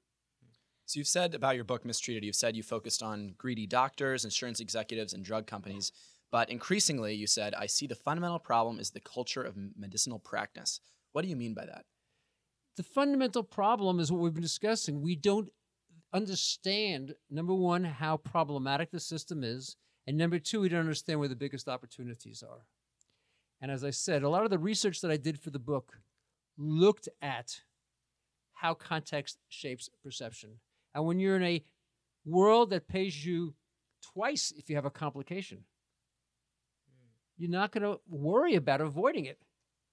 So 0.85 0.99
you've 0.99 1.07
said 1.07 1.33
about 1.33 1.55
your 1.55 1.63
book 1.63 1.85
Mistreated, 1.85 2.23
you've 2.23 2.35
said 2.35 2.55
you 2.55 2.63
focused 2.63 3.01
on 3.01 3.35
greedy 3.37 3.65
doctors, 3.65 4.25
insurance 4.25 4.59
executives, 4.59 5.13
and 5.13 5.23
drug 5.23 5.47
companies. 5.47 5.91
But 6.31 6.49
increasingly, 6.49 7.13
you 7.13 7.27
said, 7.27 7.53
I 7.53 7.67
see 7.67 7.87
the 7.87 7.95
fundamental 7.95 8.39
problem 8.39 8.79
is 8.79 8.89
the 8.89 8.99
culture 8.99 9.43
of 9.43 9.55
medicinal 9.77 10.19
practice. 10.19 10.79
What 11.11 11.21
do 11.21 11.29
you 11.29 11.35
mean 11.35 11.53
by 11.53 11.65
that? 11.65 11.85
The 12.75 12.83
fundamental 12.83 13.43
problem 13.43 13.99
is 13.99 14.11
what 14.11 14.19
we've 14.19 14.33
been 14.33 14.41
discussing. 14.41 15.01
We 15.01 15.15
don't 15.15 15.49
understand, 16.11 17.13
number 17.29 17.53
one, 17.53 17.83
how 17.83 18.17
problematic 18.17 18.91
the 18.91 18.99
system 18.99 19.43
is, 19.43 19.77
and 20.05 20.17
number 20.17 20.39
two, 20.39 20.61
we 20.61 20.69
don't 20.69 20.81
understand 20.81 21.19
where 21.19 21.29
the 21.29 21.35
biggest 21.35 21.67
opportunities 21.67 22.43
are. 22.43 22.65
And 23.61 23.71
as 23.71 23.83
I 23.83 23.91
said, 23.91 24.23
a 24.23 24.29
lot 24.29 24.43
of 24.43 24.49
the 24.49 24.57
research 24.57 25.01
that 25.01 25.11
I 25.11 25.17
did 25.17 25.39
for 25.39 25.49
the 25.49 25.59
book 25.59 25.99
looked 26.57 27.07
at 27.21 27.61
how 28.53 28.73
context 28.73 29.37
shapes 29.49 29.89
perception. 30.03 30.59
And 30.93 31.05
when 31.05 31.19
you're 31.19 31.37
in 31.37 31.43
a 31.43 31.63
world 32.25 32.69
that 32.71 32.87
pays 32.87 33.25
you 33.25 33.53
twice 34.13 34.53
if 34.57 34.69
you 34.69 34.75
have 34.75 34.85
a 34.85 34.91
complication, 34.91 35.63
you're 37.37 37.49
not 37.49 37.71
going 37.71 37.83
to 37.83 37.99
worry 38.07 38.55
about 38.55 38.81
avoiding 38.81 39.25
it 39.25 39.39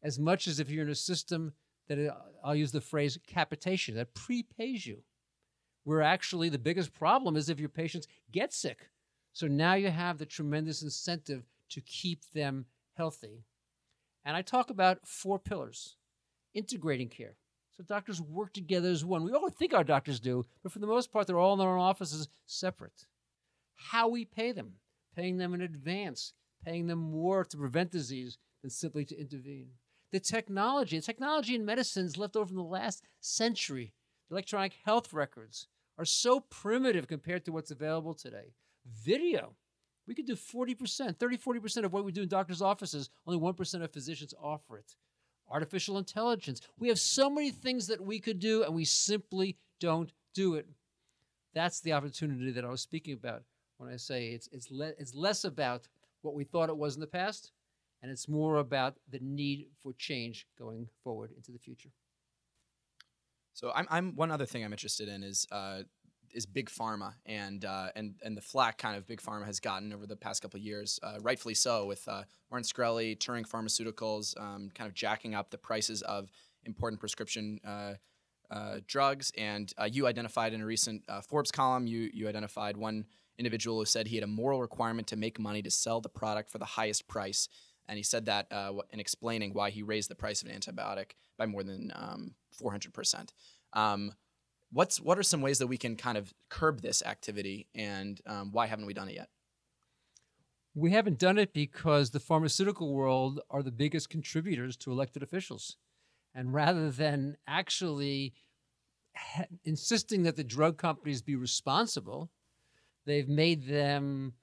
as 0.03 0.19
much 0.19 0.49
as 0.49 0.61
if 0.61 0.71
you're 0.71 0.85
in 0.85 0.91
a 0.91 0.95
system 0.95 1.53
that 1.89 2.09
uh, 2.09 2.15
I'll 2.45 2.55
use 2.55 2.73
the 2.73 2.81
phrase 2.81 3.19
capitation 3.27 3.95
that 3.97 4.15
prepays 4.15 4.87
you, 4.87 5.03
where 5.85 6.03
actually 6.03 6.49
the 6.49 6.59
biggest 6.59 6.93
problem 6.93 7.37
is 7.37 7.49
if 7.49 7.61
your 7.61 7.69
patients 7.69 8.07
get 8.31 8.53
sick 8.53 8.89
so 9.33 9.47
now 9.47 9.75
you 9.75 9.91
have 9.91 10.19
the 10.19 10.27
tremendous 10.27 10.83
incentive 10.83 11.45
to 11.71 11.81
keep 11.81 12.25
them 12.33 12.67
healthy. 12.95 13.45
And 14.25 14.37
I 14.37 14.43
talk 14.43 14.71
about 14.71 15.07
four 15.07 15.39
pillars 15.39 15.97
integrating 16.53 17.09
care. 17.09 17.37
So 17.77 17.85
doctors 17.85 18.21
work 18.21 18.53
together 18.53 18.91
as 18.91 19.05
one. 19.05 19.25
We 19.25 19.33
all 19.33 19.49
think 19.49 19.73
our 19.73 19.85
doctors 19.85 20.21
do, 20.21 20.45
but 20.63 20.73
for 20.73 20.81
the 20.81 20.87
most 20.87 21.13
part, 21.13 21.27
they're 21.27 21.39
all 21.39 21.55
in 21.55 21.59
their 21.61 21.69
own 21.69 21.81
offices 21.81 22.29
separate. 22.45 23.07
How 23.77 24.09
we 24.09 24.25
pay 24.25 24.53
them, 24.53 24.75
paying 25.17 25.39
them 25.39 25.55
in 25.55 25.63
advance, 25.63 26.35
paying 26.65 26.89
them 26.89 26.99
more 26.99 27.45
to 27.45 27.57
prevent 27.57 27.93
disease 27.93 28.37
than 28.63 28.71
simply 28.71 29.05
to 29.07 29.19
intervene. 29.19 29.71
The 30.13 30.21
technology, 30.21 30.99
the 30.99 31.07
technology 31.07 31.55
in 31.55 31.65
medicine 31.65 32.05
is 32.05 32.19
left 32.19 32.37
over 32.37 32.47
from 32.47 32.57
the 32.57 32.63
last 32.63 33.05
century. 33.21 33.95
Electronic 34.31 34.75
health 34.85 35.13
records 35.13 35.69
are 35.97 36.05
so 36.05 36.41
primitive 36.41 37.07
compared 37.07 37.45
to 37.45 37.53
what's 37.53 37.71
available 37.71 38.15
today. 38.15 38.55
Video. 39.05 39.55
We 40.07 40.15
could 40.15 40.27
do 40.27 40.35
40%, 40.35 41.19
30, 41.19 41.39
40% 41.39 41.85
of 41.85 41.93
what 41.93 42.05
we 42.05 42.13
do 42.13 42.23
in 42.23 42.29
doctors' 42.29 42.63
offices. 42.63 43.11
Only 43.27 43.39
1% 43.39 43.83
of 43.83 43.93
physicians 43.93 44.35
offer 44.43 44.79
it. 44.79 44.97
Artificial 45.49 45.99
intelligence. 45.99 46.61
We 46.79 46.89
have 46.89 46.99
so 46.99 47.31
many 47.31 47.51
things 47.51 47.87
that 47.89 48.01
we 48.01 48.19
could 48.19 48.39
do, 48.39 48.65
and 48.65 48.75
we 48.75 48.85
simply 48.85 49.57
don't 49.79 50.13
do 50.35 50.55
it. 50.55 50.67
That's 51.55 51.81
the 51.81 51.93
opportunity 51.93 52.51
that 52.53 52.65
I 52.65 52.69
was 52.69 52.81
speaking 52.81 53.15
about 53.15 53.43
when 53.79 53.93
I 53.93 53.97
say 53.97 54.29
it's, 54.29 54.49
it's, 54.53 54.71
le- 54.71 54.95
it's 54.99 55.15
less 55.15 55.45
about 55.45 55.89
what 56.23 56.35
we 56.35 56.45
thought 56.45 56.69
it 56.69 56.77
was 56.77 56.95
in 56.95 57.01
the 57.01 57.07
past, 57.07 57.53
and 58.03 58.11
it's 58.11 58.29
more 58.29 58.57
about 58.57 58.97
the 59.11 59.19
need 59.21 59.69
for 59.83 59.93
change 59.95 60.47
going 60.59 60.89
forward 61.03 61.33
into 61.37 61.51
the 61.51 61.59
future. 61.59 61.91
So 63.53 63.73
I'm, 63.75 63.87
I'm 63.91 64.17
one 64.17 64.31
other 64.31 64.47
thing 64.47 64.65
I'm 64.65 64.73
interested 64.73 65.09
in 65.09 65.23
is 65.23 65.47
uh, 65.51 65.83
is 66.33 66.47
big 66.47 66.71
pharma 66.71 67.15
and 67.27 67.65
uh, 67.65 67.89
and 67.95 68.15
and 68.23 68.37
the 68.37 68.41
flack 68.41 68.79
kind 68.79 68.97
of 68.97 69.07
big 69.07 69.21
pharma 69.21 69.45
has 69.45 69.61
gotten 69.61 69.93
over 69.93 70.07
the 70.07 70.17
past 70.17 70.43
couple 70.43 70.59
of 70.59 70.65
years, 70.65 70.99
uh, 71.03 71.19
rightfully 71.21 71.55
so, 71.55 71.87
with 71.87 72.07
uh, 72.09 72.23
Martin 72.51 72.69
Shkreli, 72.69 73.17
Turing 73.19 73.47
Pharmaceuticals, 73.49 74.39
um, 74.41 74.71
kind 74.75 74.89
of 74.89 74.95
jacking 74.95 75.35
up 75.35 75.51
the 75.51 75.59
prices 75.59 76.03
of 76.03 76.31
important 76.65 77.01
prescription 77.01 77.61
uh, 77.67 77.95
uh, 78.51 78.81
drugs. 78.87 79.33
And 79.37 79.73
uh, 79.79 79.89
you 79.91 80.07
identified 80.07 80.53
in 80.53 80.61
a 80.61 80.67
recent 80.67 81.03
Forbes 81.29 81.51
column, 81.51 81.87
you 81.87 82.11
you 82.13 82.29
identified 82.29 82.77
one 82.77 83.07
individual 83.39 83.79
who 83.79 83.85
said 83.85 84.07
he 84.07 84.17
had 84.17 84.25
a 84.25 84.29
moral 84.29 84.61
requirement 84.61 85.09
to 85.09 85.17
make 85.17 85.39
money 85.39 85.63
to 85.63 85.71
sell 85.71 86.01
the 86.01 86.09
product 86.09 86.51
for 86.51 86.59
the 86.59 86.65
highest 86.65 87.09
price. 87.09 87.49
And 87.89 87.97
he 87.97 88.03
said 88.05 88.27
that 88.27 88.47
in 88.93 89.01
explaining 89.01 89.53
why 89.53 89.71
he 89.71 89.83
raised 89.83 90.11
the 90.11 90.15
price 90.15 90.43
of 90.43 90.49
an 90.49 90.59
antibiotic 90.59 91.13
by 91.37 91.47
more 91.47 91.65
than 91.65 91.91
um, 91.95 92.35
400%. 92.63 93.31
Um, 93.73 94.13
what's 94.73 95.01
what 95.01 95.19
are 95.19 95.23
some 95.23 95.41
ways 95.41 95.59
that 95.59 95.67
we 95.67 95.77
can 95.77 95.97
kind 95.97 96.19
of 96.19 96.33
curb 96.49 96.81
this 96.81 97.03
activity, 97.03 97.69
and 97.75 98.21
um, 98.27 98.53
why 98.53 98.67
haven't 98.67 98.87
we 98.87 98.95
done 98.95 99.09
it 99.09 99.15
yet? 99.15 99.29
We 100.75 100.93
haven't 100.93 101.19
done 101.19 101.39
it 101.39 101.53
because 101.53 102.11
the 102.11 102.21
pharmaceutical 102.21 102.95
world 102.95 103.41
are 103.51 103.63
the 103.63 103.73
biggest 103.73 104.09
contributors 104.09 104.77
to 104.79 104.93
elected 104.93 105.23
officials. 105.23 105.77
And 106.33 106.55
rather 106.55 106.91
than 106.93 107.37
actually 107.49 108.35
ha- 109.17 109.45
insisting 109.65 110.23
that 110.25 110.37
the 110.37 110.45
drug 110.45 110.79
companies 110.79 111.23
be 111.23 111.37
responsible. 111.37 112.31
They've 113.07 113.29
made 113.29 113.67
them, 113.67 114.35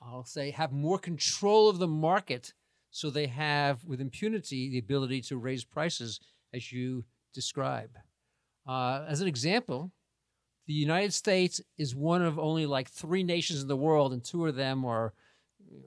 I'll 0.00 0.24
say, 0.24 0.50
have 0.50 0.72
more 0.72 0.98
control 0.98 1.68
of 1.68 1.78
the 1.78 1.88
market 1.88 2.52
so 2.90 3.10
they 3.10 3.26
have, 3.26 3.84
with 3.84 4.00
impunity, 4.00 4.70
the 4.70 4.78
ability 4.78 5.20
to 5.22 5.36
raise 5.36 5.64
prices 5.64 6.18
as 6.54 6.72
you 6.72 7.04
describe. 7.34 7.90
Uh, 8.66 9.04
as 9.08 9.20
an 9.20 9.28
example, 9.28 9.92
the 10.66 10.72
United 10.72 11.14
States 11.14 11.60
is 11.78 11.94
one 11.94 12.22
of 12.22 12.38
only 12.38 12.66
like 12.66 12.88
three 12.88 13.22
nations 13.22 13.62
in 13.62 13.68
the 13.68 13.76
world, 13.76 14.12
and 14.12 14.22
two 14.24 14.46
of 14.46 14.56
them 14.56 14.84
are 14.84 15.14
you 15.70 15.78
know, 15.78 15.84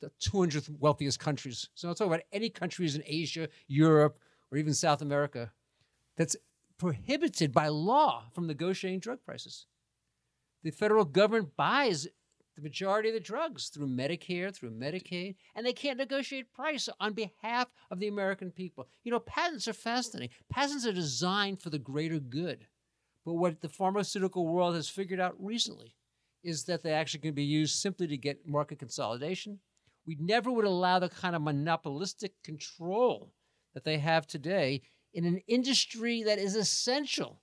the 0.00 0.10
200th 0.30 0.70
wealthiest 0.78 1.18
countries. 1.18 1.68
So 1.74 1.88
I'm 1.88 1.94
talking 1.94 2.12
about 2.12 2.26
any 2.32 2.50
countries 2.50 2.94
in 2.94 3.02
Asia, 3.06 3.48
Europe, 3.66 4.18
or 4.52 4.58
even 4.58 4.74
South 4.74 5.00
America 5.00 5.50
that's 6.16 6.36
prohibited 6.78 7.52
by 7.52 7.68
law 7.68 8.24
from 8.32 8.46
negotiating 8.46 9.00
drug 9.00 9.20
prices. 9.24 9.66
The 10.62 10.70
federal 10.70 11.04
government 11.04 11.56
buys 11.56 12.08
the 12.56 12.62
majority 12.62 13.08
of 13.08 13.14
the 13.14 13.20
drugs 13.20 13.68
through 13.68 13.88
Medicare, 13.88 14.54
through 14.54 14.70
Medicaid, 14.70 15.34
and 15.54 15.66
they 15.66 15.72
can't 15.72 15.98
negotiate 15.98 16.52
price 16.52 16.88
on 17.00 17.12
behalf 17.12 17.68
of 17.90 17.98
the 17.98 18.08
American 18.08 18.50
people. 18.50 18.88
You 19.02 19.10
know, 19.10 19.20
patents 19.20 19.66
are 19.66 19.72
fascinating. 19.72 20.30
Patents 20.48 20.86
are 20.86 20.92
designed 20.92 21.60
for 21.60 21.70
the 21.70 21.78
greater 21.78 22.20
good. 22.20 22.66
But 23.24 23.34
what 23.34 23.60
the 23.60 23.68
pharmaceutical 23.68 24.46
world 24.46 24.74
has 24.74 24.88
figured 24.88 25.20
out 25.20 25.34
recently 25.38 25.96
is 26.42 26.64
that 26.64 26.82
they 26.82 26.92
actually 26.92 27.20
can 27.20 27.34
be 27.34 27.44
used 27.44 27.76
simply 27.76 28.06
to 28.06 28.16
get 28.16 28.46
market 28.46 28.78
consolidation. 28.78 29.58
We 30.06 30.16
never 30.20 30.52
would 30.52 30.66
allow 30.66 30.98
the 30.98 31.08
kind 31.08 31.34
of 31.34 31.42
monopolistic 31.42 32.32
control 32.44 33.32
that 33.72 33.84
they 33.84 33.98
have 33.98 34.26
today 34.26 34.82
in 35.14 35.24
an 35.24 35.40
industry 35.48 36.22
that 36.22 36.38
is 36.38 36.54
essential. 36.54 37.40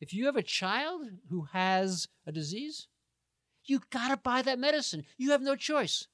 If 0.00 0.12
you 0.12 0.26
have 0.26 0.36
a 0.36 0.42
child 0.42 1.06
who 1.30 1.46
has 1.52 2.08
a 2.26 2.32
disease, 2.32 2.88
you 3.64 3.80
got 3.90 4.08
to 4.08 4.16
buy 4.16 4.42
that 4.42 4.58
medicine. 4.58 5.04
You 5.18 5.30
have 5.30 5.42
no 5.42 5.56
choice. 5.56 6.08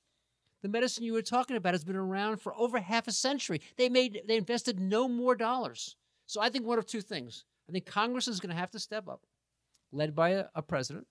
The 0.62 0.68
medicine 0.68 1.04
you 1.04 1.12
were 1.12 1.22
talking 1.22 1.56
about 1.56 1.74
has 1.74 1.84
been 1.84 1.96
around 1.96 2.40
for 2.40 2.54
over 2.56 2.80
half 2.80 3.06
a 3.06 3.12
century. 3.12 3.60
They 3.76 3.88
made 3.88 4.22
they 4.26 4.36
invested 4.36 4.80
no 4.80 5.08
more 5.08 5.34
dollars. 5.36 5.96
So 6.26 6.40
I 6.40 6.50
think 6.50 6.66
one 6.66 6.78
of 6.78 6.86
two 6.86 7.00
things. 7.00 7.44
I 7.68 7.72
think 7.72 7.86
Congress 7.86 8.28
is 8.28 8.40
going 8.40 8.50
to 8.50 8.60
have 8.60 8.70
to 8.72 8.78
step 8.78 9.08
up, 9.08 9.24
led 9.92 10.14
by 10.14 10.30
a, 10.30 10.44
a 10.54 10.62
president, 10.62 11.06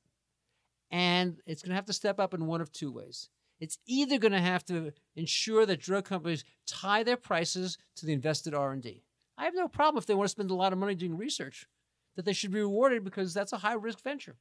and 0.92 1.38
it's 1.46 1.62
going 1.62 1.70
to 1.70 1.76
have 1.76 1.86
to 1.86 1.94
step 1.94 2.20
up 2.20 2.34
in 2.34 2.46
one 2.46 2.62
of 2.62 2.72
two 2.72 2.92
ways. 2.92 3.30
It's 3.60 3.78
either 3.88 4.20
going 4.20 4.34
to 4.34 4.40
have 4.40 4.66
to 4.66 4.92
ensure 5.16 5.66
that 5.66 5.82
drug 5.82 6.06
companies 6.06 6.44
tie 6.68 7.04
their 7.04 7.18
prices 7.18 7.78
to 7.96 8.06
the 8.06 8.14
invested 8.14 8.54
R&D. 8.54 9.04
I 9.38 9.46
have 9.46 9.56
no 9.56 9.68
problem 9.68 10.00
if 10.00 10.06
they 10.06 10.14
want 10.14 10.26
to 10.26 10.32
spend 10.32 10.52
a 10.52 10.56
lot 10.56 10.74
of 10.74 10.80
money 10.80 10.96
doing 10.96 11.18
research, 11.18 11.68
that 12.16 12.26
they 12.26 12.34
should 12.34 12.52
be 12.52 12.60
rewarded 12.60 13.04
because 13.04 13.34
that's 13.34 13.54
a 13.54 13.58
high 13.58 13.74
risk 13.74 14.04
venture. 14.04 14.36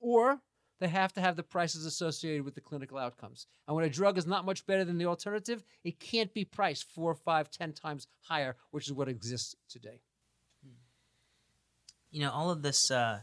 Or 0.00 0.40
they 0.80 0.88
have 0.88 1.12
to 1.14 1.20
have 1.20 1.36
the 1.36 1.42
prices 1.42 1.84
associated 1.84 2.44
with 2.44 2.54
the 2.54 2.60
clinical 2.60 2.98
outcomes. 2.98 3.46
And 3.66 3.74
when 3.74 3.84
a 3.84 3.90
drug 3.90 4.18
is 4.18 4.26
not 4.26 4.44
much 4.44 4.66
better 4.66 4.84
than 4.84 4.98
the 4.98 5.06
alternative, 5.06 5.64
it 5.84 5.98
can't 5.98 6.32
be 6.32 6.44
priced 6.44 6.90
four, 6.92 7.14
five, 7.14 7.50
ten 7.50 7.72
times 7.72 8.06
higher, 8.20 8.56
which 8.70 8.86
is 8.86 8.92
what 8.92 9.08
exists 9.08 9.56
today. 9.68 10.00
You 12.10 12.20
know, 12.20 12.30
all 12.30 12.50
of 12.50 12.62
this 12.62 12.90
uh, 12.90 13.20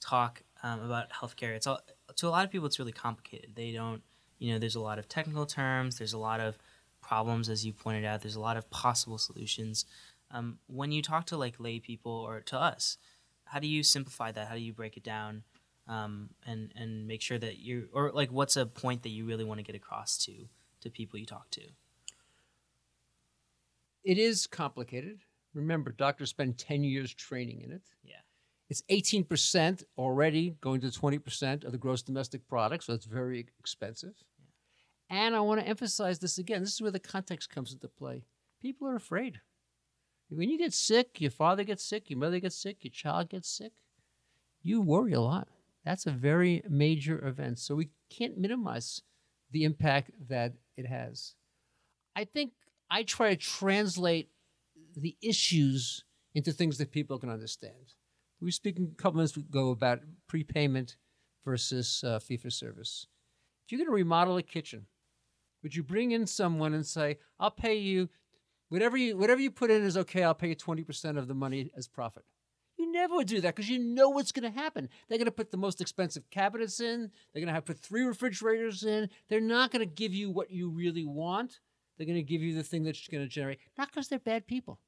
talk 0.00 0.42
um, 0.62 0.80
about 0.80 1.10
healthcare, 1.10 1.54
it's 1.54 1.66
all 1.66 1.80
to 2.16 2.28
a 2.28 2.30
lot 2.30 2.44
of 2.44 2.50
people, 2.50 2.66
it's 2.66 2.78
really 2.78 2.92
complicated. 2.92 3.50
They 3.54 3.72
don't, 3.72 4.02
you 4.38 4.52
know, 4.52 4.58
there's 4.58 4.76
a 4.76 4.80
lot 4.80 4.98
of 4.98 5.08
technical 5.08 5.46
terms, 5.46 5.98
there's 5.98 6.12
a 6.12 6.18
lot 6.18 6.40
of 6.40 6.56
problems, 7.02 7.48
as 7.48 7.66
you 7.66 7.72
pointed 7.72 8.04
out, 8.04 8.22
there's 8.22 8.36
a 8.36 8.40
lot 8.40 8.56
of 8.56 8.70
possible 8.70 9.18
solutions. 9.18 9.84
Um, 10.30 10.58
when 10.66 10.90
you 10.90 11.02
talk 11.02 11.26
to 11.26 11.36
like 11.36 11.56
lay 11.58 11.80
people 11.80 12.12
or 12.12 12.40
to 12.40 12.58
us, 12.58 12.96
how 13.44 13.60
do 13.60 13.66
you 13.66 13.82
simplify 13.82 14.32
that? 14.32 14.48
How 14.48 14.54
do 14.54 14.60
you 14.60 14.72
break 14.72 14.96
it 14.96 15.04
down? 15.04 15.42
Um, 15.86 16.30
and 16.46 16.72
and 16.76 17.06
make 17.06 17.22
sure 17.22 17.38
that 17.38 17.58
you 17.58 17.88
or 17.92 18.10
like 18.12 18.30
what's 18.30 18.56
a 18.56 18.66
point 18.66 19.02
that 19.02 19.10
you 19.10 19.26
really 19.26 19.44
want 19.44 19.58
to 19.58 19.64
get 19.64 19.74
across 19.74 20.16
to 20.18 20.48
to 20.80 20.90
people 20.90 21.18
you 21.18 21.26
talk 21.26 21.50
to 21.50 21.62
It 24.04 24.18
is 24.18 24.46
complicated. 24.46 25.20
Remember, 25.54 25.92
doctors 25.92 26.30
spend 26.30 26.58
10 26.58 26.84
years 26.84 27.14
training 27.14 27.62
in 27.62 27.72
it. 27.72 27.82
Yeah. 28.02 28.16
It's 28.68 28.82
18% 28.90 29.84
already 29.96 30.56
going 30.60 30.80
to 30.80 30.88
20% 30.88 31.64
of 31.64 31.72
the 31.72 31.78
gross 31.78 32.02
domestic 32.02 32.46
product, 32.48 32.84
so 32.84 32.92
it's 32.92 33.06
very 33.06 33.46
expensive. 33.58 34.14
yeah. 35.10 35.16
And 35.16 35.36
I 35.36 35.40
want 35.40 35.60
to 35.60 35.66
emphasize 35.66 36.18
this 36.18 36.38
again. 36.38 36.60
This 36.60 36.74
is 36.74 36.82
where 36.82 36.90
the 36.90 36.98
context 36.98 37.50
comes 37.50 37.72
into 37.72 37.88
play. 37.88 38.24
People 38.60 38.88
are 38.88 38.96
afraid. 38.96 39.40
When 40.28 40.50
you 40.50 40.58
get 40.58 40.72
sick, 40.72 41.20
your 41.20 41.30
father 41.30 41.62
gets 41.62 41.84
sick, 41.84 42.10
your 42.10 42.18
mother 42.18 42.40
gets 42.40 42.56
sick, 42.56 42.78
your 42.80 42.90
child 42.90 43.28
gets 43.28 43.48
sick, 43.48 43.72
you 44.62 44.80
worry 44.80 45.12
a 45.12 45.20
lot. 45.20 45.48
That's 45.84 46.06
a 46.06 46.10
very 46.10 46.62
major 46.68 47.26
event. 47.26 47.58
So 47.58 47.74
we 47.74 47.90
can't 48.10 48.38
minimize 48.38 49.02
the 49.50 49.64
impact 49.64 50.10
that 50.28 50.54
it 50.76 50.86
has. 50.86 51.34
I 52.16 52.24
think 52.24 52.52
I 52.90 53.02
try 53.02 53.30
to 53.30 53.36
translate 53.36 54.30
the 54.96 55.16
issues 55.22 56.04
into 56.34 56.52
things 56.52 56.78
that 56.78 56.90
people 56.90 57.18
can 57.18 57.28
understand. 57.28 57.94
We 58.40 58.46
were 58.46 58.52
speaking 58.52 58.90
a 58.92 59.02
couple 59.02 59.18
minutes 59.18 59.36
ago 59.36 59.70
about 59.70 60.00
prepayment 60.28 60.96
versus 61.44 62.02
uh, 62.04 62.18
fee 62.18 62.36
for 62.36 62.50
service. 62.50 63.06
If 63.64 63.72
you're 63.72 63.78
going 63.78 63.88
to 63.88 63.94
remodel 63.94 64.36
a 64.36 64.42
kitchen, 64.42 64.86
would 65.62 65.74
you 65.74 65.82
bring 65.82 66.10
in 66.12 66.26
someone 66.26 66.74
and 66.74 66.86
say, 66.86 67.18
"I'll 67.38 67.50
pay 67.50 67.76
you 67.76 68.08
whatever 68.68 68.96
you 68.96 69.16
whatever 69.16 69.40
you 69.40 69.50
put 69.50 69.70
in 69.70 69.82
is 69.82 69.96
okay. 69.96 70.22
I'll 70.22 70.34
pay 70.34 70.48
you 70.48 70.54
twenty 70.54 70.84
percent 70.84 71.18
of 71.18 71.28
the 71.28 71.34
money 71.34 71.70
as 71.76 71.88
profit." 71.88 72.24
You 72.76 72.90
never 72.90 73.14
would 73.14 73.28
do 73.28 73.40
that 73.40 73.54
because 73.54 73.70
you 73.70 73.78
know 73.78 74.08
what's 74.08 74.32
going 74.32 74.50
to 74.50 74.58
happen. 74.58 74.88
They're 75.08 75.18
going 75.18 75.26
to 75.26 75.32
put 75.32 75.50
the 75.50 75.56
most 75.56 75.80
expensive 75.80 76.28
cabinets 76.30 76.80
in. 76.80 77.10
They're 77.32 77.40
going 77.40 77.48
to 77.48 77.54
have 77.54 77.64
put 77.64 77.78
three 77.78 78.02
refrigerators 78.02 78.82
in. 78.82 79.08
They're 79.28 79.40
not 79.40 79.70
going 79.70 79.80
to 79.80 79.94
give 79.94 80.12
you 80.12 80.30
what 80.30 80.50
you 80.50 80.68
really 80.70 81.04
want. 81.04 81.60
They're 81.96 82.06
going 82.06 82.16
to 82.16 82.22
give 82.22 82.42
you 82.42 82.54
the 82.54 82.64
thing 82.64 82.82
that's 82.82 83.06
going 83.06 83.22
to 83.22 83.28
generate, 83.28 83.60
not 83.78 83.88
because 83.88 84.08
they're 84.08 84.18
bad 84.18 84.46
people, 84.46 84.80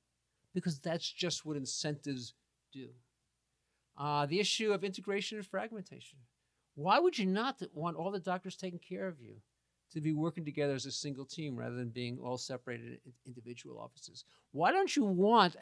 because 0.55 0.81
that's 0.81 1.09
just 1.11 1.47
what 1.47 1.57
incentives 1.57 2.35
do. 2.73 2.89
Uh, 3.97 4.27
the 4.27 4.41
issue 4.41 4.73
of 4.73 4.85
integration 4.85 5.39
and 5.39 5.47
fragmentation. 5.47 6.19
Why 6.75 6.99
would 6.99 7.19
you 7.19 7.27
not 7.27 7.63
want 7.73 7.97
all 7.97 8.11
the 8.11 8.19
doctors 8.19 8.57
taking 8.57 8.79
care 8.79 9.07
of 9.09 9.21
you 9.21 9.37
to 9.93 10.01
be 10.01 10.13
working 10.13 10.45
together 10.45 10.75
as 10.75 10.85
a 10.85 10.93
single 10.93 11.25
team 11.25 11.57
rather 11.57 11.77
than 11.77 11.89
being 11.89 12.19
all 12.19 12.37
separated 12.37 12.99
in 13.07 13.13
individual 13.25 13.79
offices? 13.79 14.25
Why 14.53 14.73
don't 14.73 14.95
you 14.95 15.05
want, 15.05 15.57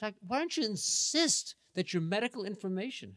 fact, 0.00 0.18
why 0.26 0.38
don't 0.38 0.56
you 0.56 0.64
insist 0.64 1.56
that 1.74 1.92
your 1.92 2.02
medical 2.02 2.44
information 2.44 3.16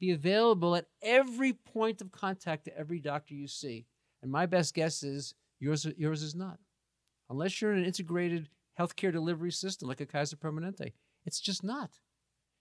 be 0.00 0.10
available 0.10 0.76
at 0.76 0.86
every 1.02 1.52
point 1.52 2.00
of 2.00 2.12
contact 2.12 2.64
to 2.64 2.78
every 2.78 3.00
doctor 3.00 3.34
you 3.34 3.48
see? 3.48 3.86
And 4.22 4.30
my 4.30 4.46
best 4.46 4.74
guess 4.74 5.02
is 5.02 5.34
yours, 5.60 5.86
yours 5.96 6.22
is 6.22 6.34
not. 6.34 6.58
Unless 7.30 7.60
you're 7.60 7.72
in 7.72 7.80
an 7.80 7.84
integrated 7.84 8.48
healthcare 8.78 9.12
delivery 9.12 9.52
system 9.52 9.88
like 9.88 10.00
a 10.00 10.06
Kaiser 10.06 10.36
Permanente, 10.36 10.92
it's 11.24 11.40
just 11.40 11.62
not. 11.62 11.90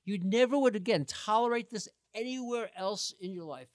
You 0.06 0.20
never 0.22 0.58
would 0.58 0.76
again 0.76 1.06
tolerate 1.06 1.70
this 1.70 1.88
anywhere 2.14 2.70
else 2.78 3.14
in 3.20 3.32
your 3.32 3.46
life. 3.46 3.70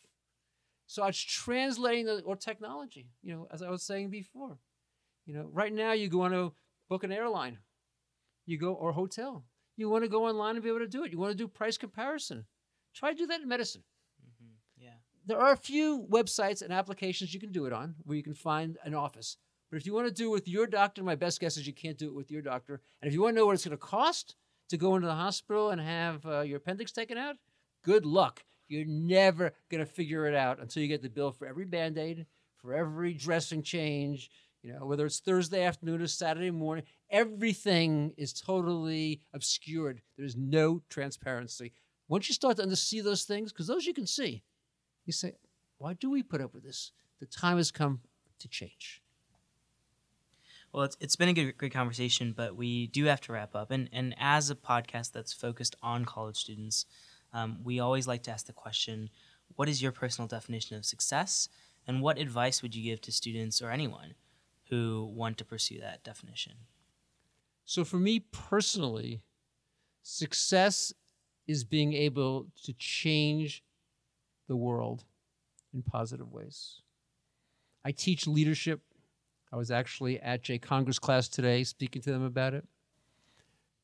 So 0.87 1.05
it's 1.07 1.19
translating 1.19 2.07
the 2.07 2.21
or 2.23 2.37
technology, 2.37 3.07
you 3.23 3.33
know, 3.33 3.49
as 3.51 3.63
I 3.63 3.71
was 3.71 3.83
saying 3.83 4.11
before. 4.11 4.59
You 5.25 5.35
know, 5.35 5.49
right 5.53 5.73
now 5.73 5.93
you 5.93 6.09
go 6.09 6.23
on 6.23 6.33
to 6.33 6.53
book 6.89 7.05
an 7.05 7.13
airline, 7.13 7.59
you 8.45 8.59
go 8.59 8.75
or 8.75 8.93
hotel. 8.93 9.45
You 9.83 9.89
want 9.89 10.05
to 10.05 10.09
go 10.09 10.29
online 10.29 10.55
and 10.55 10.63
be 10.63 10.69
able 10.69 10.79
to 10.79 10.87
do 10.87 11.03
it. 11.03 11.11
You 11.11 11.19
want 11.19 11.33
to 11.33 11.37
do 11.37 11.49
price 11.49 11.77
comparison. 11.77 12.47
Try 12.95 13.11
to 13.11 13.19
do 13.19 13.27
that 13.27 13.41
in 13.41 13.49
medicine. 13.49 13.83
mm-hmm. 14.25 14.53
yeah 14.79 14.91
There 15.27 15.41
are 15.41 15.53
a 15.53 15.57
few 15.57 16.07
websites 16.09 16.63
and 16.63 16.73
applications 16.73 17.35
you 17.35 17.41
can 17.41 17.51
do 17.51 17.67
it 17.67 17.73
on 17.73 17.97
where 18.05 18.17
you 18.17 18.23
can 18.23 18.35
find 18.35 18.79
an 18.85 18.95
office. 18.95 19.39
But 19.73 19.79
if 19.79 19.87
you 19.87 19.93
want 19.93 20.07
to 20.07 20.15
do 20.15 20.29
it 20.29 20.33
with 20.33 20.47
your 20.47 20.69
doctor, 20.69 21.03
my 21.03 21.17
best 21.17 21.41
guess 21.41 21.57
is 21.57 21.67
you 21.67 21.73
can't 21.73 21.99
do 21.99 22.07
it 22.07 22.15
with 22.15 22.31
your 22.31 22.43
doctor. 22.43 22.81
And 23.01 23.09
if 23.09 23.13
you 23.13 23.23
want 23.23 23.35
to 23.35 23.41
know 23.41 23.47
what 23.47 23.57
it's 23.57 23.65
going 23.65 23.77
to 23.77 23.77
cost, 23.77 24.37
to 24.69 24.77
go 24.77 24.95
into 24.95 25.09
the 25.09 25.15
hospital 25.15 25.71
and 25.71 25.81
have 25.81 26.25
uh, 26.25 26.41
your 26.43 26.59
appendix 26.59 26.93
taken 26.93 27.19
out, 27.19 27.37
good 27.85 28.07
luck. 28.07 28.45
You're 28.69 28.87
never 28.87 29.53
going 29.69 29.85
to 29.85 29.91
figure 29.91 30.27
it 30.27 30.35
out 30.37 30.61
until 30.61 30.81
you 30.81 30.89
get 30.89 31.03
the 31.03 31.11
bill 31.11 31.33
for 31.33 31.49
every 31.49 31.65
band 31.65 31.99
aid, 31.99 32.27
for 32.59 32.73
every 32.73 33.15
dressing 33.15 33.65
change, 33.65 34.31
you 34.63 34.73
know, 34.73 34.87
whether 34.87 35.07
it's 35.07 35.21
Thursday 35.21 35.65
afternoon 35.65 36.01
or 36.01 36.07
Saturday 36.07 36.51
morning. 36.51 36.85
Everything 37.11 38.15
is 38.17 38.33
totally 38.33 39.21
obscured. 39.35 40.01
There's 40.17 40.37
no 40.37 40.83
transparency. 40.89 41.73
Once 42.09 42.29
you 42.29 42.35
start 42.35 42.57
to 42.59 42.77
see 42.77 43.01
those 43.01 43.25
things, 43.25 43.53
because 43.53 43.67
those 43.67 43.87
you 43.87 43.95
can 43.95 44.07
see, 44.07 44.43
you 45.05 45.13
say, 45.13 45.35
why 45.79 45.95
do 45.95 46.11
we 46.11 46.23
put 46.23 46.41
up 46.41 46.55
with 46.55 46.63
this? 46.63 46.93
The 47.19 47.27
time 47.27 47.57
has 47.57 47.71
come 47.71 48.01
to 48.39 48.49
change. 48.49 49.03
Well, 50.73 50.85
it's, 50.85 50.97
it's 51.01 51.17
been 51.17 51.29
a 51.29 51.35
good, 51.35 51.59
great 51.59 51.73
conversation, 51.73 52.33
but 52.35 52.57
we 52.57 52.87
do 52.87 53.05
have 53.05 53.21
to 53.23 53.33
wrap 53.33 53.55
up. 53.55 53.71
And, 53.71 53.91
and 53.93 54.15
as 54.19 54.49
a 54.49 54.55
podcast 54.55 55.13
that's 55.13 55.33
focused 55.33 55.77
on 55.83 56.05
college 56.05 56.37
students, 56.37 56.87
um, 57.35 57.59
we 57.63 57.81
always 57.81 58.07
like 58.07 58.23
to 58.25 58.31
ask 58.31 58.47
the 58.47 58.53
question 58.53 59.11
what 59.57 59.69
is 59.69 59.83
your 59.83 59.93
personal 59.93 60.29
definition 60.29 60.77
of 60.79 60.87
success? 60.87 61.49
And 61.87 62.01
what 62.01 62.17
advice 62.17 62.63
would 62.63 62.75
you 62.75 62.83
give 62.83 63.01
to 63.03 63.13
students 63.13 63.61
or 63.61 63.71
anyone 63.71 64.15
who 64.73 65.05
want 65.15 65.37
to 65.37 65.45
pursue 65.45 65.79
that 65.81 66.03
definition? 66.03 66.55
So, 67.67 67.85
for 67.85 67.99
me 67.99 68.21
personally, 68.21 69.21
success 70.03 70.95
is 71.47 71.63
being 71.63 71.93
able 71.93 72.47
to 72.65 72.73
change 72.73 73.63
the 74.49 74.57
world 74.57 75.05
in 75.75 75.83
positive 75.83 76.33
ways. 76.33 76.81
I 77.85 77.93
teach 77.93 78.27
leadership. 78.27 78.81
I 79.53 79.57
was 79.57 79.71
actually 79.71 80.19
at 80.21 80.43
Jay 80.43 80.59
Conger's 80.59 80.99
class 80.99 81.29
today 81.29 81.65
speaking 81.65 82.01
to 82.03 82.11
them 82.11 82.25
about 82.25 82.55
it. 82.55 82.65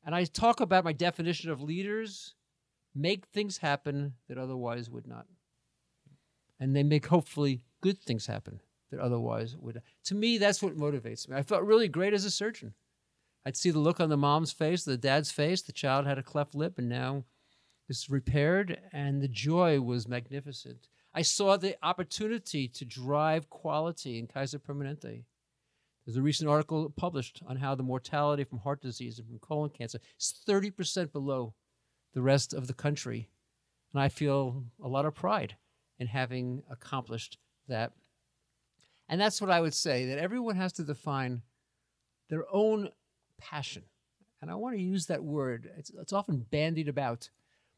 And 0.06 0.14
I 0.14 0.24
talk 0.24 0.60
about 0.60 0.84
my 0.84 0.94
definition 0.94 1.50
of 1.50 1.60
leaders 1.60 2.34
make 2.94 3.26
things 3.26 3.58
happen 3.58 4.14
that 4.26 4.38
otherwise 4.38 4.88
would 4.88 5.06
not. 5.06 5.26
And 6.58 6.74
they 6.74 6.82
make 6.82 7.06
hopefully 7.06 7.60
good 7.82 8.00
things 8.00 8.26
happen 8.26 8.60
that 8.90 9.00
otherwise 9.00 9.56
would. 9.56 9.82
To 10.04 10.14
me, 10.14 10.38
that's 10.38 10.62
what 10.62 10.76
motivates 10.76 11.28
me. 11.28 11.36
I 11.36 11.42
felt 11.42 11.62
really 11.62 11.88
great 11.88 12.14
as 12.14 12.24
a 12.24 12.30
surgeon. 12.30 12.74
I'd 13.44 13.56
see 13.56 13.70
the 13.70 13.78
look 13.78 14.00
on 14.00 14.08
the 14.08 14.16
mom's 14.16 14.52
face, 14.52 14.84
the 14.84 14.96
dad's 14.96 15.30
face. 15.30 15.62
The 15.62 15.72
child 15.72 16.06
had 16.06 16.18
a 16.18 16.22
cleft 16.22 16.54
lip, 16.54 16.78
and 16.78 16.88
now 16.88 17.24
it's 17.88 18.10
repaired, 18.10 18.78
and 18.92 19.22
the 19.22 19.28
joy 19.28 19.80
was 19.80 20.08
magnificent. 20.08 20.88
I 21.14 21.22
saw 21.22 21.56
the 21.56 21.76
opportunity 21.82 22.68
to 22.68 22.84
drive 22.84 23.48
quality 23.48 24.18
in 24.18 24.26
Kaiser 24.26 24.58
Permanente. 24.58 25.24
There's 26.04 26.16
a 26.16 26.22
recent 26.22 26.48
article 26.48 26.90
published 26.96 27.42
on 27.46 27.56
how 27.56 27.74
the 27.74 27.82
mortality 27.82 28.44
from 28.44 28.60
heart 28.60 28.80
disease 28.80 29.18
and 29.18 29.28
from 29.28 29.38
colon 29.40 29.70
cancer 29.70 29.98
is 30.18 30.34
30% 30.46 31.12
below 31.12 31.54
the 32.14 32.22
rest 32.22 32.54
of 32.54 32.66
the 32.66 32.74
country. 32.74 33.28
And 33.92 34.02
I 34.02 34.08
feel 34.08 34.64
a 34.82 34.88
lot 34.88 35.06
of 35.06 35.14
pride 35.14 35.56
in 35.98 36.06
having 36.06 36.62
accomplished 36.70 37.38
that. 37.68 37.92
And 39.08 39.20
that's 39.20 39.40
what 39.40 39.50
I 39.50 39.60
would 39.60 39.74
say 39.74 40.06
that 40.06 40.18
everyone 40.18 40.56
has 40.56 40.72
to 40.74 40.84
define 40.84 41.42
their 42.28 42.44
own 42.52 42.90
passion. 43.38 43.84
And 44.40 44.50
I 44.50 44.54
want 44.54 44.76
to 44.76 44.82
use 44.82 45.06
that 45.06 45.24
word, 45.24 45.70
it's, 45.76 45.90
it's 45.98 46.12
often 46.12 46.46
bandied 46.50 46.88
about, 46.88 47.30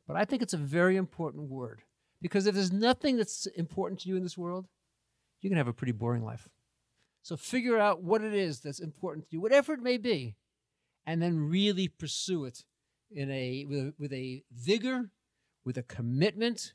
but 0.06 0.16
I 0.16 0.24
think 0.24 0.42
it's 0.42 0.54
a 0.54 0.58
very 0.58 0.96
important 0.96 1.48
word. 1.48 1.82
Because 2.20 2.46
if 2.46 2.54
there's 2.54 2.72
nothing 2.72 3.16
that's 3.16 3.46
important 3.46 4.00
to 4.00 4.08
you 4.08 4.16
in 4.16 4.22
this 4.22 4.36
world, 4.36 4.66
you're 5.40 5.48
going 5.48 5.56
to 5.56 5.60
have 5.60 5.68
a 5.68 5.72
pretty 5.72 5.92
boring 5.92 6.24
life. 6.24 6.48
So 7.22 7.36
figure 7.36 7.78
out 7.78 8.02
what 8.02 8.22
it 8.22 8.34
is 8.34 8.60
that's 8.60 8.80
important 8.80 9.26
to 9.26 9.36
you, 9.36 9.40
whatever 9.40 9.72
it 9.72 9.80
may 9.80 9.96
be, 9.96 10.36
and 11.06 11.22
then 11.22 11.48
really 11.48 11.88
pursue 11.88 12.44
it 12.44 12.64
in 13.10 13.30
a 13.30 13.64
with, 13.68 13.94
with 13.98 14.12
a 14.12 14.42
vigor, 14.52 15.10
with 15.64 15.78
a 15.78 15.82
commitment. 15.82 16.74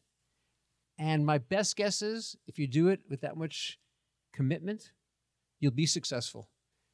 And 0.98 1.26
my 1.26 1.38
best 1.38 1.76
guess 1.76 2.02
is 2.02 2.36
if 2.48 2.58
you 2.58 2.68
do 2.68 2.88
it 2.88 3.02
with 3.10 3.22
that 3.22 3.38
much 3.38 3.80
commitment, 4.36 4.92
you'll 5.60 5.72
be 5.72 5.86
successful. 5.86 6.50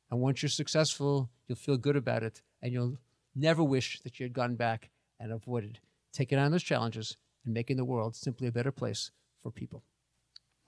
And 0.09 0.21
once 0.21 0.41
you're 0.41 0.49
successful, 0.49 1.29
you'll 1.47 1.57
feel 1.57 1.77
good 1.77 1.95
about 1.95 2.23
it 2.23 2.41
and 2.61 2.71
you'll 2.71 2.97
never 3.35 3.63
wish 3.63 3.99
that 4.01 4.19
you 4.19 4.25
had 4.25 4.33
gone 4.33 4.55
back 4.55 4.89
and 5.19 5.31
avoided 5.31 5.79
taking 6.13 6.37
on 6.37 6.51
those 6.51 6.63
challenges 6.63 7.17
and 7.45 7.53
making 7.53 7.77
the 7.77 7.85
world 7.85 8.15
simply 8.15 8.47
a 8.47 8.51
better 8.51 8.71
place 8.71 9.11
for 9.41 9.51
people. 9.51 9.83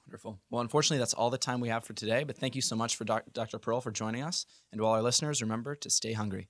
Wonderful. 0.07 0.39
Well, 0.49 0.61
unfortunately, 0.61 0.99
that's 0.99 1.13
all 1.13 1.29
the 1.29 1.37
time 1.37 1.59
we 1.61 1.69
have 1.69 1.85
for 1.85 1.93
today, 1.93 2.23
but 2.23 2.37
thank 2.37 2.55
you 2.55 2.61
so 2.61 2.75
much 2.75 2.95
for 2.95 3.05
doc- 3.05 3.31
Dr. 3.33 3.57
Pearl 3.57 3.81
for 3.81 3.91
joining 3.91 4.21
us. 4.23 4.45
And 4.71 4.79
to 4.79 4.85
all 4.85 4.93
our 4.93 5.01
listeners, 5.01 5.41
remember 5.41 5.75
to 5.75 5.89
stay 5.89 6.13
hungry. 6.13 6.49